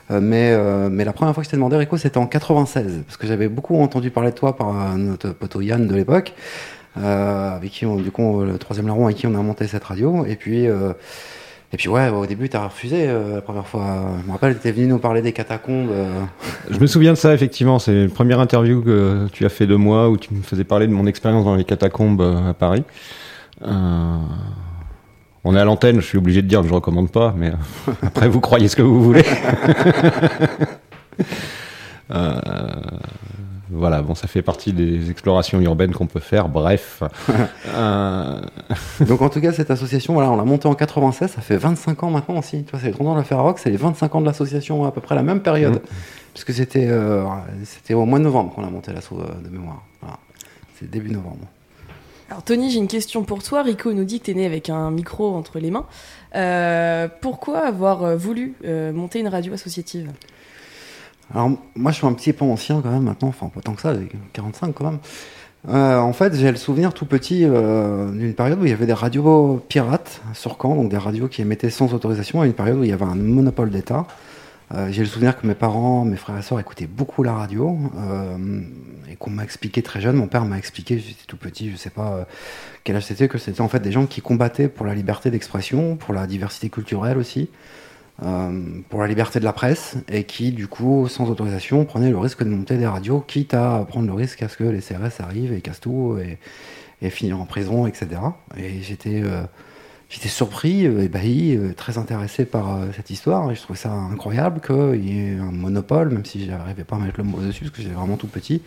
[0.09, 0.57] Mais,
[0.89, 3.49] mais la première fois que je t'ai demandé, Rico, c'était en 96, parce que j'avais
[3.49, 6.33] beaucoup entendu parler de toi par notre poteau Yann de l'époque,
[6.97, 10.25] avec qui, on, du coup, le troisième larron avec qui on a monté cette radio.
[10.27, 10.93] Et puis, euh,
[11.73, 13.85] et puis ouais, au début, t'as refusé euh, la première fois.
[14.23, 15.91] Je me rappelle, t'étais venu nous parler des catacombes.
[15.91, 16.21] euh.
[16.71, 17.79] Je me souviens de ça, effectivement.
[17.79, 20.87] C'est la première interview que tu as fait de moi où tu me faisais parler
[20.87, 22.85] de mon expérience dans les catacombes euh, à Paris.
[23.63, 24.17] Euh,
[25.45, 27.93] On est à l'antenne, je suis obligé de dire que je recommande pas, mais euh,
[28.03, 29.25] après vous croyez ce que vous voulez.
[33.71, 36.49] Voilà, bon, ça fait partie des explorations urbaines qu'on peut faire.
[36.49, 37.03] Bref.
[37.75, 38.41] Euh,
[39.01, 42.05] Donc en tout cas, cette association, voilà, on l'a montée en 96, ça fait 25
[42.05, 42.64] ans maintenant aussi.
[42.64, 44.85] Tu vois, c'est les 30 ans de la Ferroc, c'est les 25 ans de l'association
[44.85, 45.75] à peu près la même période.
[45.75, 45.81] Mm.
[46.33, 47.25] Puisque c'était euh,
[47.64, 49.83] c'était au mois de novembre qu'on a monté l'assaut euh, de mémoire.
[50.01, 50.19] Voilà.
[50.79, 51.47] C'est début novembre.
[52.31, 53.62] Alors Tony, j'ai une question pour toi.
[53.62, 55.87] Rico nous dit que tu es né avec un micro entre les mains.
[56.35, 60.11] Euh, pourquoi avoir voulu euh, monter une radio associative?
[61.33, 63.83] Alors, moi, je suis un petit peu ancien quand même maintenant, enfin, pas tant que
[63.83, 64.99] ça, j'ai 45 quand même.
[65.68, 68.87] Euh, en fait, j'ai le souvenir tout petit euh, d'une période où il y avait
[68.87, 72.79] des radios pirates sur Caen, donc des radios qui émettaient sans autorisation, à une période
[72.79, 74.07] où il y avait un monopole d'État.
[74.74, 77.79] Euh, j'ai le souvenir que mes parents, mes frères et sœurs écoutaient beaucoup la radio
[77.99, 78.61] euh,
[79.09, 80.16] et qu'on m'a expliqué très jeune.
[80.16, 82.24] Mon père m'a expliqué, j'étais tout petit, je sais pas euh,
[82.83, 85.95] quel âge c'était, que c'était en fait des gens qui combattaient pour la liberté d'expression,
[85.95, 87.49] pour la diversité culturelle aussi,
[88.19, 92.43] pour la liberté de la presse et qui, du coup, sans autorisation, prenaient le risque
[92.43, 95.53] de monter des radios, quitte à prendre le risque à ce que les CRS arrivent
[95.53, 96.39] et cassent tout et,
[97.03, 98.09] et finir en prison, etc.
[98.57, 99.43] Et j'étais euh,
[100.09, 103.51] surpris, euh, ébahi, euh, très intéressé par euh, cette histoire.
[103.51, 106.99] Et je trouvais ça incroyable qu'il y ait un monopole, même si j'arrivais pas à
[106.99, 108.62] mettre le mot dessus, parce que j'étais vraiment tout petit.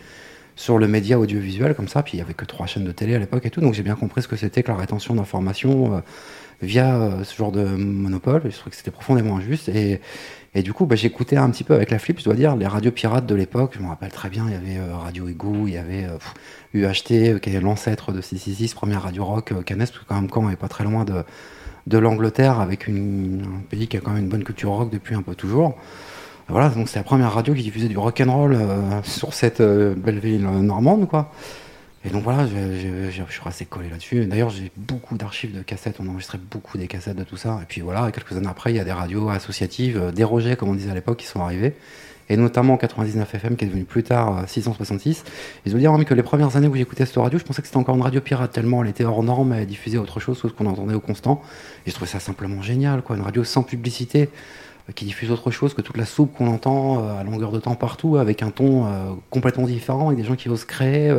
[0.56, 2.02] sur le média audiovisuel comme ça.
[2.02, 3.82] Puis il y avait que trois chaînes de télé à l'époque et tout, donc j'ai
[3.82, 6.00] bien compris ce que c'était que la rétention d'informations euh,
[6.62, 8.42] via euh, ce genre de monopole.
[8.44, 10.00] Je trouvais que c'était profondément injuste et
[10.52, 12.66] et du coup, bah, j'écoutais un petit peu avec la flip, je dois dire, les
[12.66, 13.74] radios pirates de l'époque.
[13.76, 16.08] Je me rappelle très bien, il y avait euh, Radio Ego, il y avait
[16.74, 20.28] UHT, euh, qui est l'ancêtre de 666, première radio rock Cannes, parce que quand même,
[20.34, 21.22] on est pas très loin de,
[21.86, 25.14] de l'Angleterre, avec une, un pays qui a quand même une bonne culture rock depuis
[25.14, 25.78] un peu toujours.
[26.48, 28.58] Voilà, donc c'est la première radio qui diffusait du rock and roll
[29.04, 31.30] sur cette belle ville normande, quoi.
[32.04, 34.24] Et donc voilà, je, suis resté collé là-dessus.
[34.24, 35.96] D'ailleurs, j'ai beaucoup d'archives de cassettes.
[36.00, 37.58] On enregistrait beaucoup des cassettes de tout ça.
[37.62, 40.70] Et puis voilà, quelques années après, il y a des radios associatives, euh, dérogées, comme
[40.70, 41.74] on disait à l'époque, qui sont arrivées.
[42.30, 45.20] Et notamment 99 FM, qui est devenu plus tard euh, 666.
[45.20, 45.24] Et
[45.66, 47.68] je dois dire même que les premières années où j'écoutais cette radio, je pensais que
[47.68, 50.48] c'était encore une radio pirate, tellement elle était hors norme, elle diffusait autre chose que
[50.48, 51.42] ce qu'on entendait au constant.
[51.86, 53.16] Et je trouvais ça simplement génial, quoi.
[53.16, 54.30] Une radio sans publicité,
[54.88, 57.58] euh, qui diffuse autre chose que toute la soupe qu'on entend euh, à longueur de
[57.58, 61.14] temps partout, avec un ton euh, complètement différent, avec des gens qui osent créer.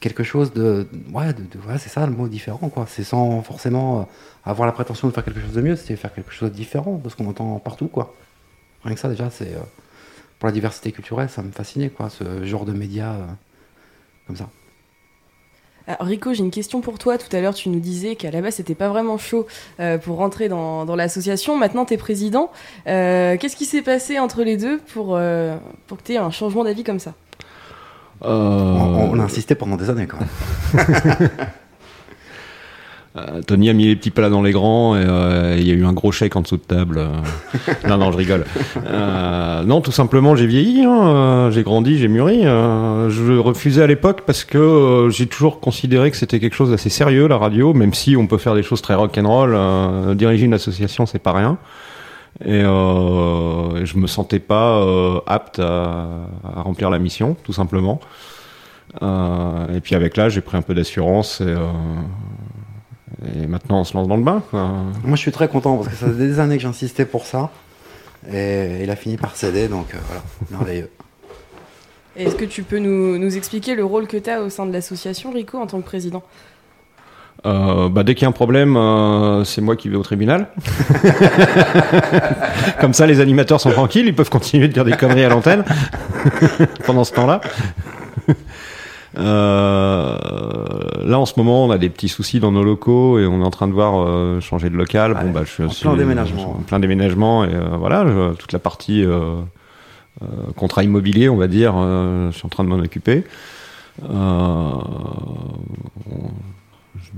[0.00, 4.00] Quelque chose de ouais de, ouais, c'est ça le mot différent quoi c'est sans forcément
[4.00, 4.02] euh,
[4.44, 7.00] avoir la prétention de faire quelque chose de mieux c'est faire quelque chose de différent
[7.02, 8.14] de ce qu'on entend partout quoi
[8.84, 9.60] rien que ça déjà c'est euh,
[10.38, 13.26] pour la diversité culturelle ça me fascinait quoi ce genre de médias euh,
[14.26, 14.48] comme ça
[16.00, 17.16] Rico, j'ai une question pour toi.
[17.16, 19.46] Tout à l'heure, tu nous disais qu'à la base, c'était pas vraiment chaud
[20.02, 21.56] pour rentrer dans, dans l'association.
[21.56, 22.52] Maintenant, tu es président.
[22.84, 25.18] Qu'est-ce qui s'est passé entre les deux pour,
[25.86, 27.14] pour que tu aies un changement d'avis comme ça?
[28.20, 31.28] On, on a insisté pendant des années quand même
[33.16, 35.74] Euh, Tony a mis les petits plats dans les grands et euh, il y a
[35.74, 36.98] eu un gros chèque en dessous de table.
[36.98, 37.08] euh.
[37.88, 38.44] non, non, je rigole.
[38.86, 42.46] Euh, non, tout simplement, j'ai vieilli, hein, euh, j'ai grandi, j'ai mûri.
[42.46, 46.70] euh, je refusais à l'époque parce que euh, j'ai toujours considéré que c'était quelque chose
[46.70, 49.54] d'assez sérieux, la radio, même si on peut faire des choses très rock'n'roll.
[49.56, 51.56] Euh, diriger une association, c'est pas rien.
[52.44, 56.06] Et euh, je me sentais pas euh, apte à,
[56.44, 58.00] à remplir la mission, tout simplement.
[59.02, 61.66] Euh, et puis avec l'âge, j'ai pris un peu d'assurance et, euh,
[63.42, 64.42] et maintenant on se lance dans le bain.
[64.50, 64.62] Quoi.
[65.04, 67.50] moi je suis très content parce que ça fait des années que j'insistais pour ça
[68.32, 70.90] et il a fini par céder donc euh, voilà merveilleux
[72.16, 74.66] Et Est-ce que tu peux nous, nous expliquer le rôle que tu as au sein
[74.66, 76.22] de l'association, Rico, en tant que président?
[77.46, 80.48] Euh, bah, dès qu'il y a un problème, euh, c'est moi qui vais au tribunal.
[82.80, 85.64] Comme ça, les animateurs sont tranquilles, ils peuvent continuer de dire des conneries à l'antenne
[86.86, 87.40] pendant ce temps-là.
[89.18, 90.16] Euh,
[91.04, 93.44] là, en ce moment, on a des petits soucis dans nos locaux et on est
[93.44, 95.14] en train de voir euh, changer de local.
[95.22, 96.50] bon, bah, je en suis plein déménagement.
[96.58, 99.36] en plein déménagement et euh, voilà, je- toute la partie euh,
[100.56, 103.24] contrat immobilier, on va dire, je suis en train de m'en occuper.
[104.10, 104.70] Euh,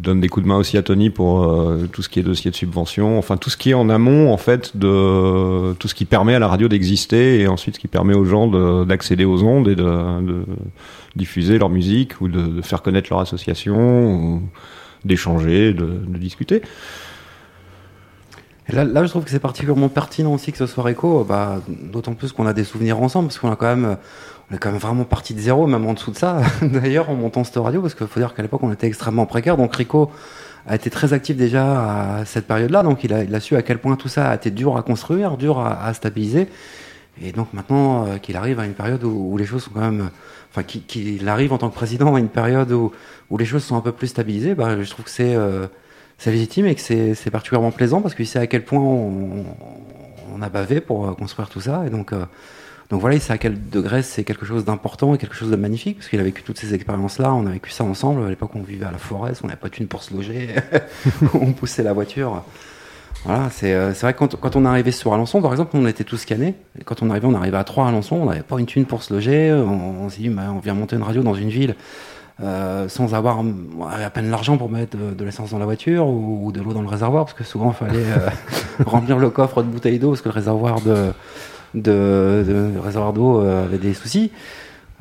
[0.00, 2.50] donne des coups de main aussi à Tony pour euh, tout ce qui est dossier
[2.50, 6.04] de subvention, enfin tout ce qui est en amont en fait de tout ce qui
[6.04, 9.42] permet à la radio d'exister et ensuite ce qui permet aux gens de- d'accéder aux
[9.42, 9.86] ondes et de,
[11.16, 14.42] diffuser leur musique ou de, faire connaître leur association ou
[15.04, 16.62] d'échanger, de discuter.
[18.72, 22.32] Là, je trouve que c'est particulièrement pertinent aussi que ce soit Rico, bah, d'autant plus
[22.32, 23.96] qu'on a des souvenirs ensemble, parce qu'on a quand même,
[24.50, 27.14] on est quand même vraiment parti de zéro, même en dessous de ça, d'ailleurs, en
[27.14, 30.10] montant cette radio, parce qu'il faut dire qu'à l'époque, on était extrêmement précaire, donc Rico
[30.66, 33.96] a été très actif déjà à cette période-là, donc il a, su à quel point
[33.96, 36.48] tout ça a été dur à construire, dur à, stabiliser,
[37.22, 40.10] et donc maintenant euh, qu'il arrive à une période où, les choses sont quand même,
[40.50, 42.92] enfin, qu'il arrive en tant que président à une période où,
[43.30, 45.66] où les choses sont un peu plus stabilisées, bah, je trouve que c'est euh,
[46.20, 50.48] c'est légitime et que c'est particulièrement plaisant parce qu'il sait à quel point on, a
[50.48, 51.84] bavé pour euh, construire tout ça.
[51.86, 52.24] Et donc, euh,
[52.90, 55.56] donc voilà, il sait à quel degré c'est quelque chose d'important et quelque chose de
[55.56, 57.32] magnifique parce qu'il a vécu toutes ces expériences-là.
[57.32, 58.24] On a vécu ça ensemble.
[58.24, 60.54] À l'époque, on vivait à la forêt, on n'avait pas de thune pour se loger,
[61.34, 62.42] on poussait la voiture.
[63.24, 66.04] Voilà, c'est euh, vrai que quand, quand on arrivé sur Alençon, par exemple, on était
[66.04, 66.54] tous scannés.
[66.84, 69.02] Quand on arrivait, on arrivait à 3 à Alençon, on n'avait pas une thune pour
[69.02, 69.52] se loger.
[69.52, 71.76] On, on s'est dit, bah, on vient monter une radio dans une ville
[72.42, 76.46] euh, sans avoir à peine l'argent pour mettre de, de l'essence dans la voiture ou,
[76.46, 78.28] ou de l'eau dans le réservoir, parce que souvent il fallait euh,
[78.86, 81.12] remplir le coffre de bouteilles d'eau parce que le réservoir de,
[81.74, 84.30] de, de- le réservoir d'eau euh, avait des soucis.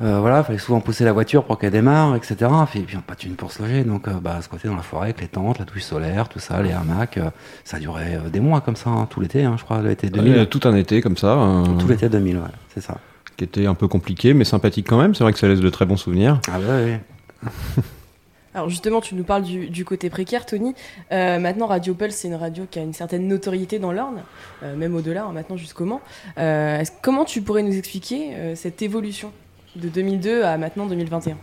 [0.02, 2.36] Euh, voilà, il fallait souvent pousser la voiture pour qu'elle démarre, etc.
[2.74, 4.76] Et puis on n'a pas de thune pour se loger, donc euh, bah, côté dans
[4.76, 7.28] la forêt avec les tentes, la douche solaire, tout ça, les hamacs, euh,
[7.64, 10.32] ça durait euh, des mois comme ça, hein, tout l'été, hein, je crois, l'été 2000.
[10.38, 11.34] Euh, tout un été comme ça.
[11.38, 12.42] euh, Tout l'été 2000, ouais,
[12.74, 12.96] c'est ça.
[13.36, 15.14] Qui était un peu compliqué, mais sympathique quand même.
[15.14, 16.40] C'est vrai que ça laisse de très bons souvenirs.
[16.48, 16.92] Ah bah oui.
[18.54, 20.74] Alors justement, tu nous parles du, côté précaire, Tony.
[21.12, 24.22] Euh, maintenant, Radio Pulse, c'est une radio qui a une certaine notoriété dans l'Orne,
[24.64, 26.00] euh, même au-delà, hein, maintenant jusqu'au Mans.
[26.36, 29.32] Euh, comment tu pourrais nous expliquer cette évolution
[29.76, 31.36] de 2002 à maintenant 2021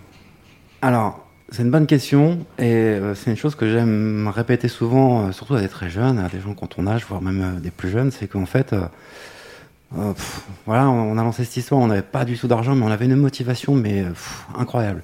[0.82, 5.62] Alors, c'est une bonne question et c'est une chose que j'aime répéter souvent, surtout à
[5.62, 8.12] des très jeunes, à des gens qui ont ton âge, voire même des plus jeunes,
[8.12, 8.76] c'est qu'en fait,
[10.66, 12.92] voilà, on on a lancé cette histoire, on n'avait pas du tout d'argent, mais on
[12.92, 14.04] avait une motivation, mais
[14.58, 15.04] incroyable.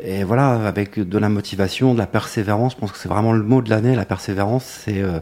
[0.00, 3.42] Et voilà, avec de la motivation, de la persévérance, je pense que c'est vraiment le
[3.42, 5.20] mot de l'année, la persévérance, c'est euh,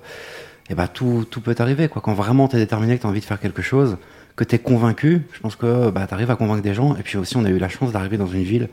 [0.68, 1.88] eh ben, tout, tout peut arriver.
[1.88, 2.02] Quoi.
[2.02, 3.98] Quand vraiment tu es déterminé, que tu as envie de faire quelque chose,
[4.34, 6.96] que tu es convaincu, je pense que bah, tu arrives à convaincre des gens.
[6.96, 8.68] Et puis aussi, on a eu la chance d'arriver dans une ville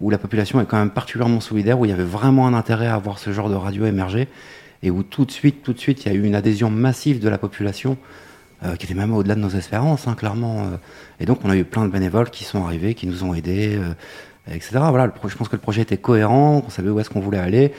[0.00, 2.88] où la population est quand même particulièrement solidaire, où il y avait vraiment un intérêt
[2.88, 4.28] à voir ce genre de radio émerger,
[4.82, 7.20] et où tout de suite, tout de suite, il y a eu une adhésion massive
[7.20, 7.96] de la population,
[8.64, 10.64] euh, qui était même au-delà de nos espérances, hein, clairement.
[10.64, 10.76] euh.
[11.20, 13.76] Et donc, on a eu plein de bénévoles qui sont arrivés, qui nous ont aidés,
[13.76, 13.94] euh,
[14.50, 14.78] etc.
[14.90, 17.72] Voilà, je pense que le projet était cohérent, on savait où est-ce qu'on voulait aller.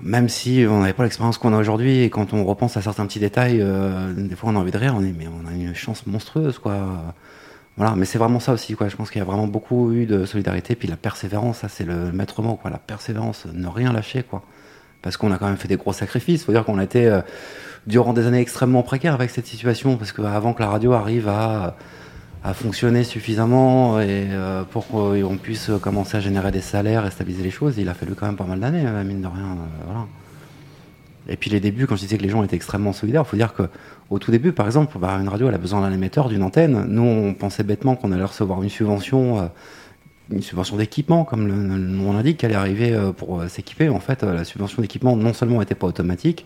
[0.00, 3.06] Même si on n'avait pas l'expérience qu'on a aujourd'hui, et quand on repense à certains
[3.06, 5.52] petits détails, euh, des fois on a envie de rire, on est mais on a
[5.52, 7.14] une chance monstrueuse, quoi.
[7.76, 8.88] Voilà, mais c'est vraiment ça aussi, quoi.
[8.88, 12.12] Je pense qu'il y a vraiment beaucoup eu de solidarité, puis la persévérance, c'est le
[12.12, 12.70] maître mot, quoi.
[12.70, 14.42] La persévérance, ne rien lâcher, quoi.
[15.00, 16.44] Parce qu'on a quand même fait des gros sacrifices.
[16.44, 17.22] Faut dire qu'on a été euh,
[17.86, 21.76] durant des années extrêmement précaires avec cette situation, parce qu'avant que la radio arrive à
[22.44, 27.44] à fonctionner suffisamment et euh, pour qu'on puisse commencer à générer des salaires et stabiliser
[27.44, 29.56] les choses, il a fallu quand même pas mal d'années, euh, mine de rien.
[29.88, 29.94] euh.
[31.28, 33.36] Et puis les débuts, quand je disais que les gens étaient extrêmement solidaires, il faut
[33.36, 33.62] dire que
[34.10, 36.84] au tout début, par exemple, bah, une radio elle a besoin d'un émetteur, d'une antenne.
[36.88, 39.48] Nous, on pensait bêtement qu'on allait recevoir une subvention,
[40.32, 43.88] une subvention d'équipement, comme le, nom l'indique, qu'elle est arrivée pour s'équiper.
[43.88, 46.44] En fait, la subvention d'équipement non seulement n'était pas automatique,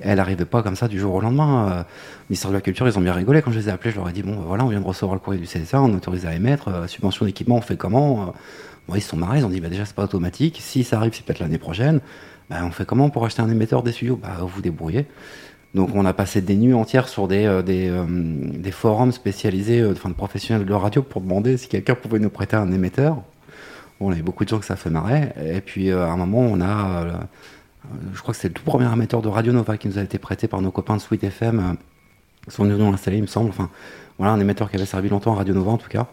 [0.00, 1.70] elle arrivait pas comme ça du jour au lendemain.
[1.70, 1.82] Euh,
[2.30, 3.90] ministère de la Culture, ils ont bien rigolé quand je les ai appelés.
[3.90, 5.92] Je leur ai dit bon, voilà, on vient de recevoir le courrier du CSA, on
[5.94, 6.68] autorise à émettre.
[6.68, 8.26] euh, subvention d'équipement, on fait comment Euh,
[8.88, 10.58] bon, Ils se sont marrés, ils ont dit bah, déjà c'est pas automatique.
[10.60, 12.00] Si ça arrive, c'est peut-être l'année prochaine.
[12.50, 14.16] Bah, on fait comment pour acheter un émetteur des studios?
[14.22, 15.06] Bah, vous débrouillez.
[15.74, 20.72] Donc on a passé des nuits entières sur des, euh, forums spécialisés, de professionnels de
[20.72, 23.22] radio, pour demander si quelqu'un pouvait nous prêter un émetteur.
[24.00, 25.30] Bon, il y avait beaucoup de gens que ça fait marrer.
[25.44, 27.28] Et puis à un moment, on a,
[28.14, 30.18] je crois que c'est le tout premier émetteur de Radio Nova qui nous a été
[30.18, 31.58] prêté par nos copains de Sweet FM.
[31.60, 31.62] euh,
[32.46, 33.50] Ils sont venus nous l'installer, il me semble.
[33.50, 33.70] Enfin,
[34.18, 36.06] voilà, un émetteur qui avait servi longtemps à Radio Nova en tout cas.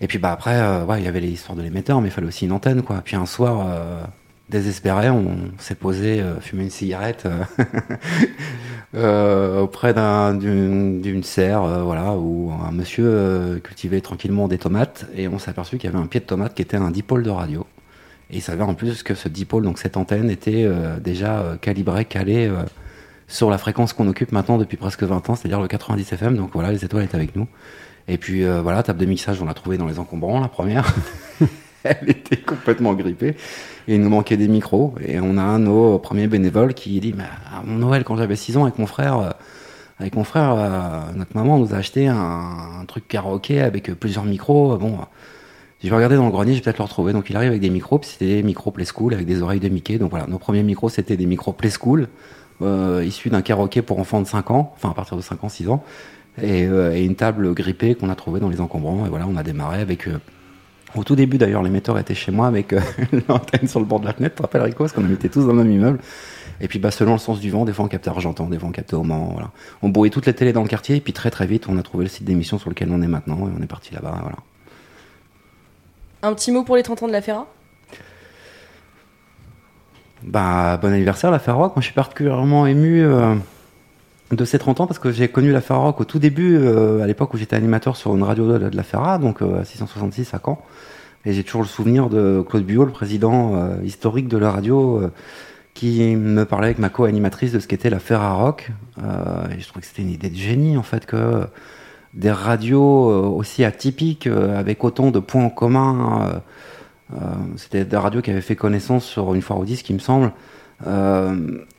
[0.00, 2.26] Et puis bah après, euh, il y avait les histoires de l'émetteur, mais il fallait
[2.26, 3.00] aussi une antenne, quoi.
[3.02, 4.02] Puis un soir, euh,
[4.50, 7.42] désespéré, on s'est posé, euh, fumer une cigarette euh,
[8.94, 15.06] euh, auprès d'un- d'une serre, euh, voilà, où un monsieur euh, cultivait tranquillement des tomates,
[15.14, 17.22] et on s'est aperçu qu'il y avait un pied de tomate qui était un dipôle
[17.22, 17.66] de radio.
[18.30, 21.56] Et il s'avère en plus que ce dipôle, donc cette antenne, était euh, déjà euh,
[21.56, 22.62] calibrée, calée euh,
[23.28, 26.36] sur la fréquence qu'on occupe maintenant depuis presque 20 ans, c'est-à-dire le 90 FM.
[26.36, 27.46] Donc voilà, les étoiles étaient avec nous.
[28.08, 30.94] Et puis voilà, table de mixage, on l'a trouvée dans les encombrants, la première.
[31.82, 33.34] Elle était complètement grippée.
[33.88, 34.94] Et il nous manquait des micros.
[35.04, 38.16] Et on a un de nos premiers bénévoles qui dit, mais à mon Noël, quand
[38.16, 39.34] j'avais 6 ans avec mon frère,
[39.98, 42.16] avec mon frère, euh, notre maman nous a acheté un,
[42.80, 44.76] un truc karaoké avec plusieurs micros.
[44.76, 44.98] Bon,
[45.82, 47.12] je vais regarder dans le grenier, je vais peut-être le retrouver.
[47.12, 49.68] Donc il arrive avec des micros, c'était des micros Play School avec des oreilles de
[49.68, 49.98] Mickey.
[49.98, 52.08] Donc voilà, nos premiers micros, c'était des micros Play School,
[52.62, 55.48] euh, issus d'un karaoké pour enfants de 5 ans, enfin à partir de 5 ans,
[55.48, 55.84] 6 ans,
[56.42, 59.06] et, euh, et une table grippée qu'on a trouvée dans les encombrants.
[59.06, 60.08] Et voilà, on a démarré avec...
[60.08, 60.18] euh,
[60.94, 62.80] au tout début d'ailleurs, l'émetteur était chez moi avec euh,
[63.28, 65.52] l'antenne sur le bord de la fenêtre, tu rappelles Rico, parce qu'on habitait tous dans
[65.52, 65.98] le même immeuble.
[66.60, 68.68] Et puis bah, selon le sens du vent, des fois on captait Argentan, des fois
[68.68, 69.30] on captait au Mans.
[69.32, 69.50] Voilà.
[69.82, 71.82] On brouillait toutes les télés dans le quartier, et puis très très vite on a
[71.82, 74.14] trouvé le site d'émission sur lequel on est maintenant, et on est parti là-bas.
[76.22, 77.46] Un petit mot pour les 30 ans de la Ferra?
[80.22, 81.76] Bah, bon anniversaire la Rock.
[81.76, 83.34] Moi, je suis particulièrement ému euh,
[84.32, 87.06] de ces 30 ans parce que j'ai connu la Rock au tout début, euh, à
[87.06, 90.40] l'époque où j'étais animateur sur une radio de, la Ferra, donc euh, à 666 à
[90.44, 90.60] Caen.
[91.24, 95.02] Et j'ai toujours le souvenir de Claude Buot, le président euh, historique de la radio,
[95.74, 98.70] qui me parlait avec ma co-animatrice de ce qu'était la Ferra Rock.
[98.98, 101.46] Et je trouvais que c'était une idée de génie, en fait, que
[102.16, 106.42] des radios euh, aussi atypiques, euh, avec autant de points en commun.
[107.12, 107.16] euh, euh,
[107.56, 110.32] C'était des radios qui avaient fait connaissance sur une foire au disque, il me semble.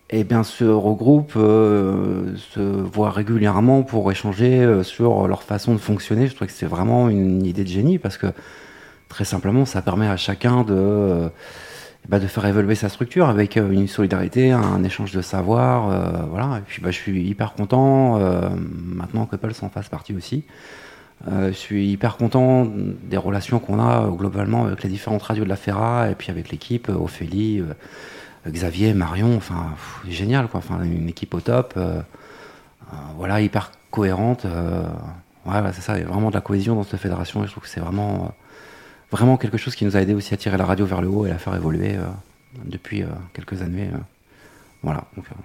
[0.09, 6.27] Et bien se regroupent, se voient régulièrement pour échanger sur leur façon de fonctionner.
[6.27, 8.27] Je trouve que c'est vraiment une idée de génie parce que
[9.09, 11.29] très simplement, ça permet à chacun de,
[12.10, 15.91] bah, de faire évoluer sa structure avec euh, une solidarité, un échange de savoir.
[15.91, 16.60] euh, voilà.
[16.60, 20.43] Et puis bah, je suis hyper content euh, maintenant que Pulse en fasse partie aussi.
[21.28, 25.55] Je suis hyper content des relations qu'on a globalement avec les différentes radios de la
[25.55, 27.64] Ferra et puis avec l'équipe, Ophélie,
[28.47, 29.72] Xavier, Marion, enfin
[30.08, 31.74] génial quoi, enfin une équipe au top,
[33.18, 34.45] voilà hyper cohérente.
[35.47, 37.51] ouais, c'est ça, il y a vraiment de la cohésion dans cette fédération et je
[37.51, 38.36] trouve que c'est vraiment
[39.12, 41.26] vraiment quelque chose qui nous a aidé aussi à tirer la radio vers le haut
[41.26, 42.01] et à la faire évoluer euh,
[42.66, 43.89] depuis euh, quelques années.
[43.93, 43.97] euh.
[44.84, 45.03] voilà.
[45.16, 45.36] Donc, euh,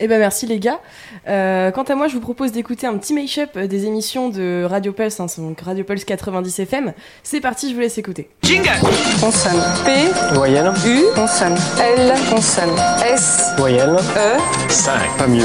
[0.00, 0.80] Eh ben merci les gars.
[1.28, 4.92] Euh, quant à moi, je vous propose d'écouter un petit mash-up des émissions de Radio
[4.92, 6.92] Pulse, hein, donc Radio Pulse 90 FM.
[7.22, 8.30] C'est parti, je vous laisse écouter.
[8.42, 8.80] Jingle
[9.20, 9.62] Consonne.
[9.84, 10.08] P.
[10.34, 10.72] Voyelle.
[10.86, 11.02] U.
[11.14, 11.56] Consonne.
[11.78, 12.14] L.
[12.30, 12.74] Consonne.
[13.04, 13.50] S.
[13.58, 13.96] Voyelle.
[14.16, 14.38] E.
[14.70, 15.16] 5.
[15.18, 15.44] Pas mieux.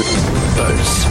[0.56, 1.06] Pulse.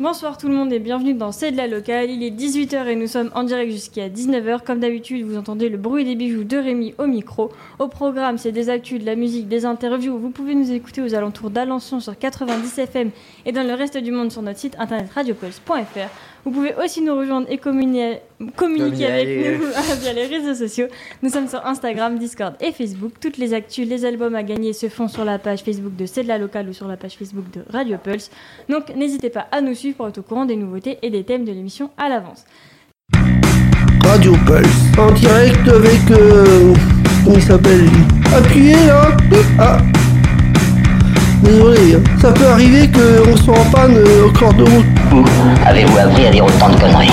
[0.00, 2.10] Bonsoir tout le monde et bienvenue dans C'est de la locale.
[2.10, 4.64] Il est 18h et nous sommes en direct jusqu'à 19h.
[4.64, 7.52] Comme d'habitude, vous entendez le bruit des bijoux de Rémi au micro.
[7.78, 10.18] Au programme, c'est des actus, de la musique, des interviews.
[10.18, 13.10] Vous pouvez nous écouter aux alentours d'Alençon sur 90 FM
[13.46, 16.33] et dans le reste du monde sur notre site internet radiopulse.fr.
[16.44, 18.18] Vous pouvez aussi nous rejoindre et communi-
[18.54, 19.66] communiquer avec nous
[20.02, 20.86] via les réseaux sociaux.
[21.22, 23.12] Nous sommes sur Instagram, Discord et Facebook.
[23.20, 26.22] Toutes les actus, les albums à gagner se font sur la page Facebook de C'est
[26.22, 28.30] de la locale ou sur la page Facebook de Radio Pulse.
[28.68, 31.44] Donc n'hésitez pas à nous suivre pour être au courant des nouveautés et des thèmes
[31.46, 32.44] de l'émission à l'avance.
[34.04, 34.98] Radio Pulse.
[34.98, 36.10] En direct avec.
[36.10, 36.74] Euh,
[37.24, 37.86] comment il s'appelle
[38.36, 39.16] Appuyez là
[39.58, 39.78] Ah
[41.44, 42.00] Désolé, hein.
[42.20, 44.86] ça peut arriver qu'on soit en panne euh, au corps de route.
[45.66, 47.10] Avez-vous appris à dire autant de conneries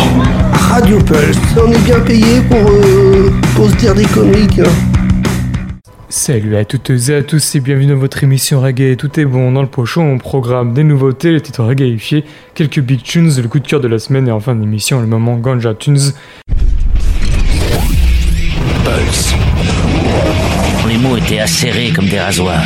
[0.54, 4.48] Radio Pulse, on est bien payé pour, euh, pour se dire des conneries.
[4.60, 4.70] hein.
[6.08, 8.96] Salut à toutes et à tous et bienvenue dans votre émission reggae.
[8.98, 12.24] Tout est bon dans le pochon, on programme des nouveautés, les titres reggaeifiés,
[12.54, 15.08] quelques big tunes, le coup de cœur de la semaine et en fin d'émission le
[15.08, 16.14] moment Ganja Tunes.
[18.86, 19.34] Pulse.
[20.92, 22.62] Les mots étaient acérés comme des rasoirs.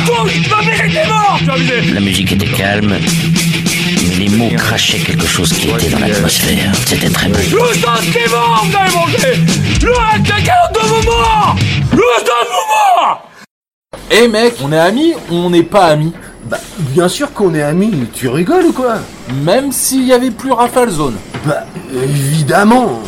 [1.94, 6.72] La musique était calme, mais les mots crachaient quelque chose qui était dans l'atmosphère.
[6.86, 9.40] C'était très sang qui est mort, vous allez manger
[9.80, 11.54] Le reste de 42 moments
[11.92, 13.20] Le reste de moments
[14.10, 16.12] Eh mec, on est amis ou on n'est pas amis?
[16.46, 18.96] Bah, bien sûr qu'on est amis, tu rigoles ou quoi?
[19.44, 21.14] Même s'il y avait plus Rafale Zone.
[21.44, 21.64] Bah,
[21.94, 23.02] évidemment.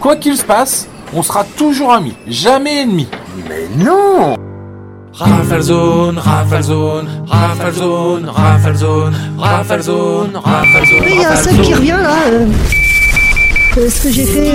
[0.00, 3.08] Quoi qu'il se passe, on sera toujours amis, jamais ennemis.
[3.48, 4.35] Mais non
[5.18, 11.08] Rafale zone, rafale zone, rafale zone, rafale zone, rafale zone, rafale zone.
[11.08, 12.16] Il y a un seul qui revient là.
[13.76, 13.80] Euh.
[13.80, 14.52] Euh, ce que j'ai fait.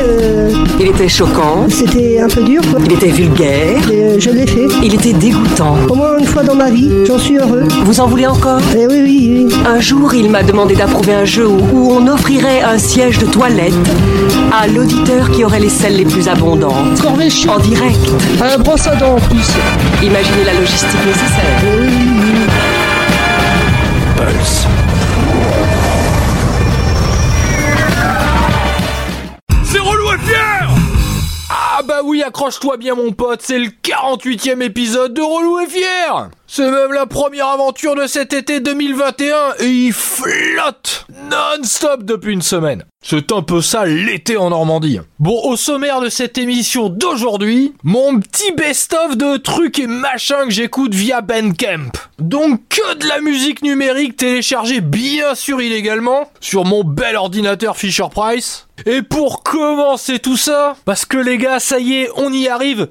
[0.79, 1.65] Il était choquant.
[1.69, 2.61] C'était un peu dur.
[2.85, 3.81] Il était vulgaire.
[4.17, 4.67] je l'ai fait.
[4.83, 5.75] Il était dégoûtant.
[5.89, 7.67] Au moins une fois dans ma vie, j'en suis heureux.
[7.85, 8.61] Vous en voulez encore?
[8.75, 9.55] Eh oui, oui, oui.
[9.65, 13.73] Un jour, il m'a demandé d'approuver un jeu où, on offrirait un siège de toilette
[14.51, 17.01] à l'auditeur qui aurait les selles les plus abondantes.
[17.47, 17.99] En direct.
[18.41, 19.49] Un brosse à dents en plus.
[20.03, 21.61] Imaginez la logistique nécessaire.
[24.15, 24.80] Pulse.
[32.23, 37.05] Accroche-toi bien mon pote, c'est le 48e épisode de Relou et Fier C'est même la
[37.05, 42.83] première aventure de cet été 2021 et il flotte non-stop depuis une semaine.
[43.01, 44.99] C'est un peu ça l'été en Normandie.
[45.17, 50.51] Bon, au sommaire de cette émission d'aujourd'hui, mon petit best-of de trucs et machins que
[50.51, 51.93] j'écoute via Bandcamp.
[52.19, 58.07] Donc que de la musique numérique téléchargée bien sûr illégalement sur mon bel ordinateur Fisher
[58.13, 58.67] Price.
[58.85, 62.89] Et pour commencer tout ça, parce que les gars, ça y est, on y arrive.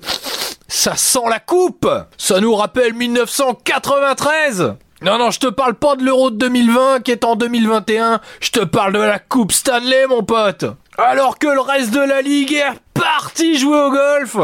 [0.73, 1.91] Ça sent la coupe.
[2.17, 7.11] Ça nous rappelle 1993 Non, non, je te parle pas de l'Euro de 2020 qui
[7.11, 10.67] est en 2021, je te parle de la Coupe Stanley, mon pote.
[10.97, 14.37] Alors que le reste de la Ligue est parti jouer au golf.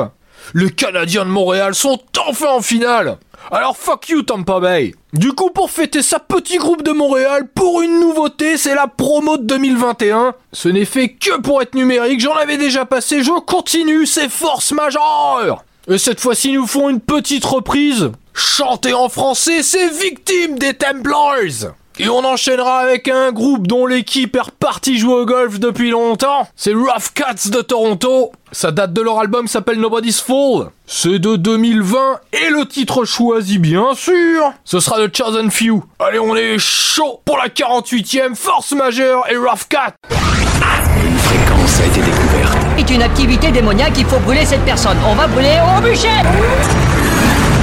[0.52, 3.18] Les Canadiens de Montréal sont enfin en finale.
[3.52, 4.96] Alors fuck you Tampa Bay.
[5.12, 9.36] Du coup pour fêter sa petit groupe de Montréal, pour une nouveauté, c'est la promo
[9.36, 10.34] de 2021.
[10.52, 14.72] Ce n'est fait que pour être numérique, j'en avais déjà passé, je continue, c'est force
[14.72, 18.10] majeure Et cette fois-ci nous font une petite reprise.
[18.34, 24.36] Chanter en français, c'est victime des Templars et on enchaînera avec un groupe dont l'équipe
[24.36, 26.46] est repartie jouer au golf depuis longtemps.
[26.54, 28.32] C'est Rough Cats de Toronto.
[28.52, 30.70] Ça date de leur album s'appelle Nobody's Fall.
[30.86, 34.52] C'est de 2020 et le titre choisi bien sûr.
[34.64, 35.82] Ce sera de Chosen Few.
[35.98, 39.94] Allez on est chaud pour la 48e force majeure et Rough Cat.
[40.10, 42.55] Une fréquence a été découverte.
[42.86, 44.96] C'est une activité démoniaque, il faut brûler cette personne.
[45.10, 46.08] On va brûler au bûcher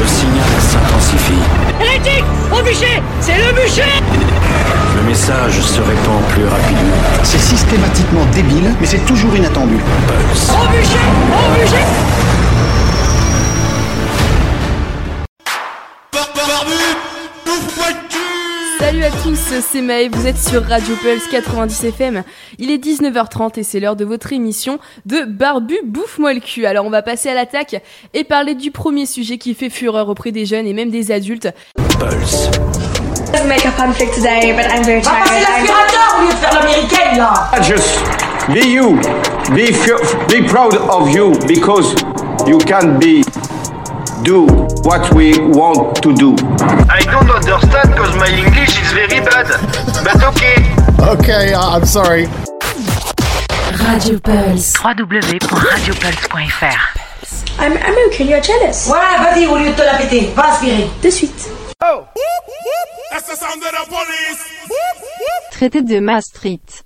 [0.01, 1.39] Le signal s'intensifie.
[1.79, 3.83] Hérétique Au bûcher C'est le bûcher
[4.97, 6.97] Le message se répand plus rapidement.
[7.23, 9.77] C'est systématiquement débile, mais c'est toujours inattendu.
[10.07, 10.49] Pulse.
[10.49, 12.22] Au bûcher Au bûcher
[19.03, 22.23] Salut à tous, c'est Maë, vous êtes sur Radio Pulse 90 FM.
[22.57, 26.65] Il est 19h30 et c'est l'heure de votre émission de Barbu Bouffe-moi le cul.
[26.65, 27.83] Alors on va passer à l'attaque
[28.13, 31.49] et parler du premier sujet qui fait fureur auprès des jeunes et même des adultes.
[31.99, 32.49] Pulse.
[33.45, 35.27] make a conflict today, but I'm very Va tired.
[35.27, 37.99] passer l'aspirateur au lieu de faire l'américaine là Just
[38.47, 38.97] be you.
[40.29, 41.93] Be proud of you because
[42.47, 43.21] you can be
[44.23, 44.45] do
[44.83, 46.35] what we want to do.
[46.89, 48.82] I don't understand because my English
[49.13, 49.47] very bad.
[50.03, 50.55] But okay.
[50.99, 52.25] Okay, I'm sorry.
[53.79, 54.73] Radio Pulse.
[54.77, 56.79] www.radiopulse.fr
[57.59, 58.87] I'm, I'm okay, you're jealous.
[58.87, 60.89] Ouais, vas-y, au lieu de te la péter, va aspirer.
[61.01, 61.49] De suite.
[61.81, 62.05] Oh
[63.11, 64.39] That's the sound of the police
[65.51, 66.81] Traité de Maastricht.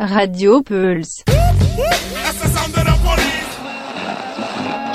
[0.00, 1.22] Radio Pulse.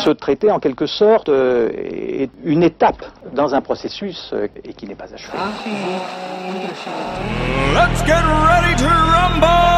[0.03, 4.87] Ce traité, en quelque sorte, euh, est une étape dans un processus euh, et qui
[4.87, 5.37] n'est pas achevé.
[7.75, 9.71] Let's get ready to rumble!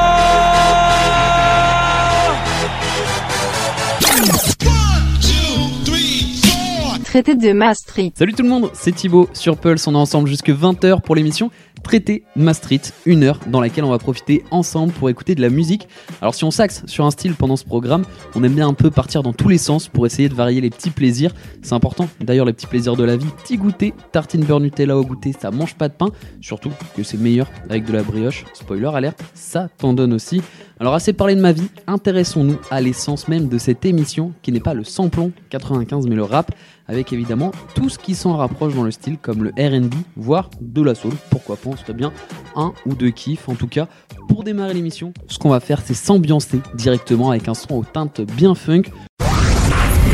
[7.03, 8.17] Traité de Maastricht.
[8.17, 9.85] Salut tout le monde, c'est Thibaut sur Pulse.
[9.87, 11.51] On est ensemble jusque 20h pour l'émission
[11.83, 15.87] Traité Maastricht, une heure dans laquelle on va profiter ensemble pour écouter de la musique.
[16.21, 18.03] Alors si on s'axe sur un style pendant ce programme,
[18.35, 20.69] on aime bien un peu partir dans tous les sens pour essayer de varier les
[20.69, 21.33] petits plaisirs.
[21.61, 25.03] C'est important, d'ailleurs les petits plaisirs de la vie, petit goûter, tartine beurre Nutella au
[25.03, 26.07] goûter, ça mange pas de pain,
[26.41, 28.45] surtout que c'est meilleur avec de la brioche.
[28.53, 30.41] Spoiler alerte, ça t'en donne aussi.
[30.79, 34.59] Alors assez parlé de ma vie, intéressons-nous à l'essence même de cette émission qui n'est
[34.59, 36.51] pas le samplon 95 mais le rap
[36.87, 40.81] avec évidemment tout ce qui s'en rapproche dans le style comme le R&B voire de
[40.81, 41.13] la soul.
[41.29, 42.11] Pourquoi pas, on serait bien
[42.55, 43.87] un ou deux kiffs en tout cas.
[44.27, 48.21] Pour démarrer l'émission, ce qu'on va faire c'est s'ambiancer directement avec un son aux teintes
[48.21, 48.83] bien funk.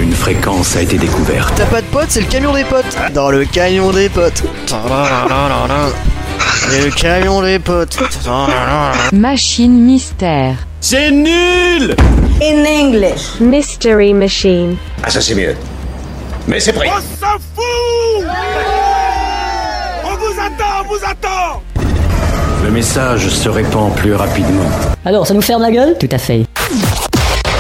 [0.02, 1.54] Une fréquence a été découverte.
[1.58, 2.98] T'as pas de potes, c'est le camion des potes.
[3.14, 4.44] Dans le camion des potes.
[6.72, 7.98] Et le camion des potes.
[9.12, 10.56] Machine mystère.
[10.82, 11.96] C'est nul
[12.42, 13.40] In English.
[13.42, 14.78] Mystery machine.
[15.04, 15.56] Ah ça c'est mieux.
[16.50, 16.90] Mais c'est prêt.
[16.90, 18.26] On s'en fout
[20.04, 21.62] On vous attend, on vous attend
[22.64, 24.68] Le message se répand plus rapidement.
[25.06, 25.96] Alors, ça nous ferme la gueule?
[26.00, 26.48] Tout à fait.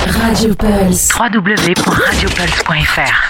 [0.07, 1.09] Radio Pulse.
[1.19, 3.29] www.radiopulse.fr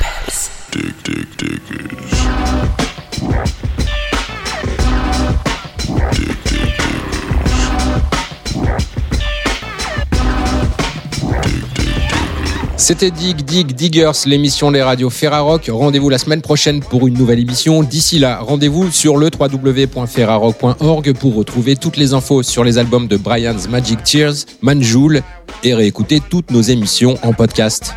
[12.80, 15.70] C'était Dig Dig Diggers, l'émission des radios Ferrarock.
[15.70, 17.84] Rendez-vous la semaine prochaine pour une nouvelle émission.
[17.84, 23.18] D'ici là, rendez-vous sur le www.ferrarock.org pour retrouver toutes les infos sur les albums de
[23.18, 25.22] Brian's Magic Tears, Manjoul
[25.66, 27.94] et réécouter toutes nos émissions en podcast.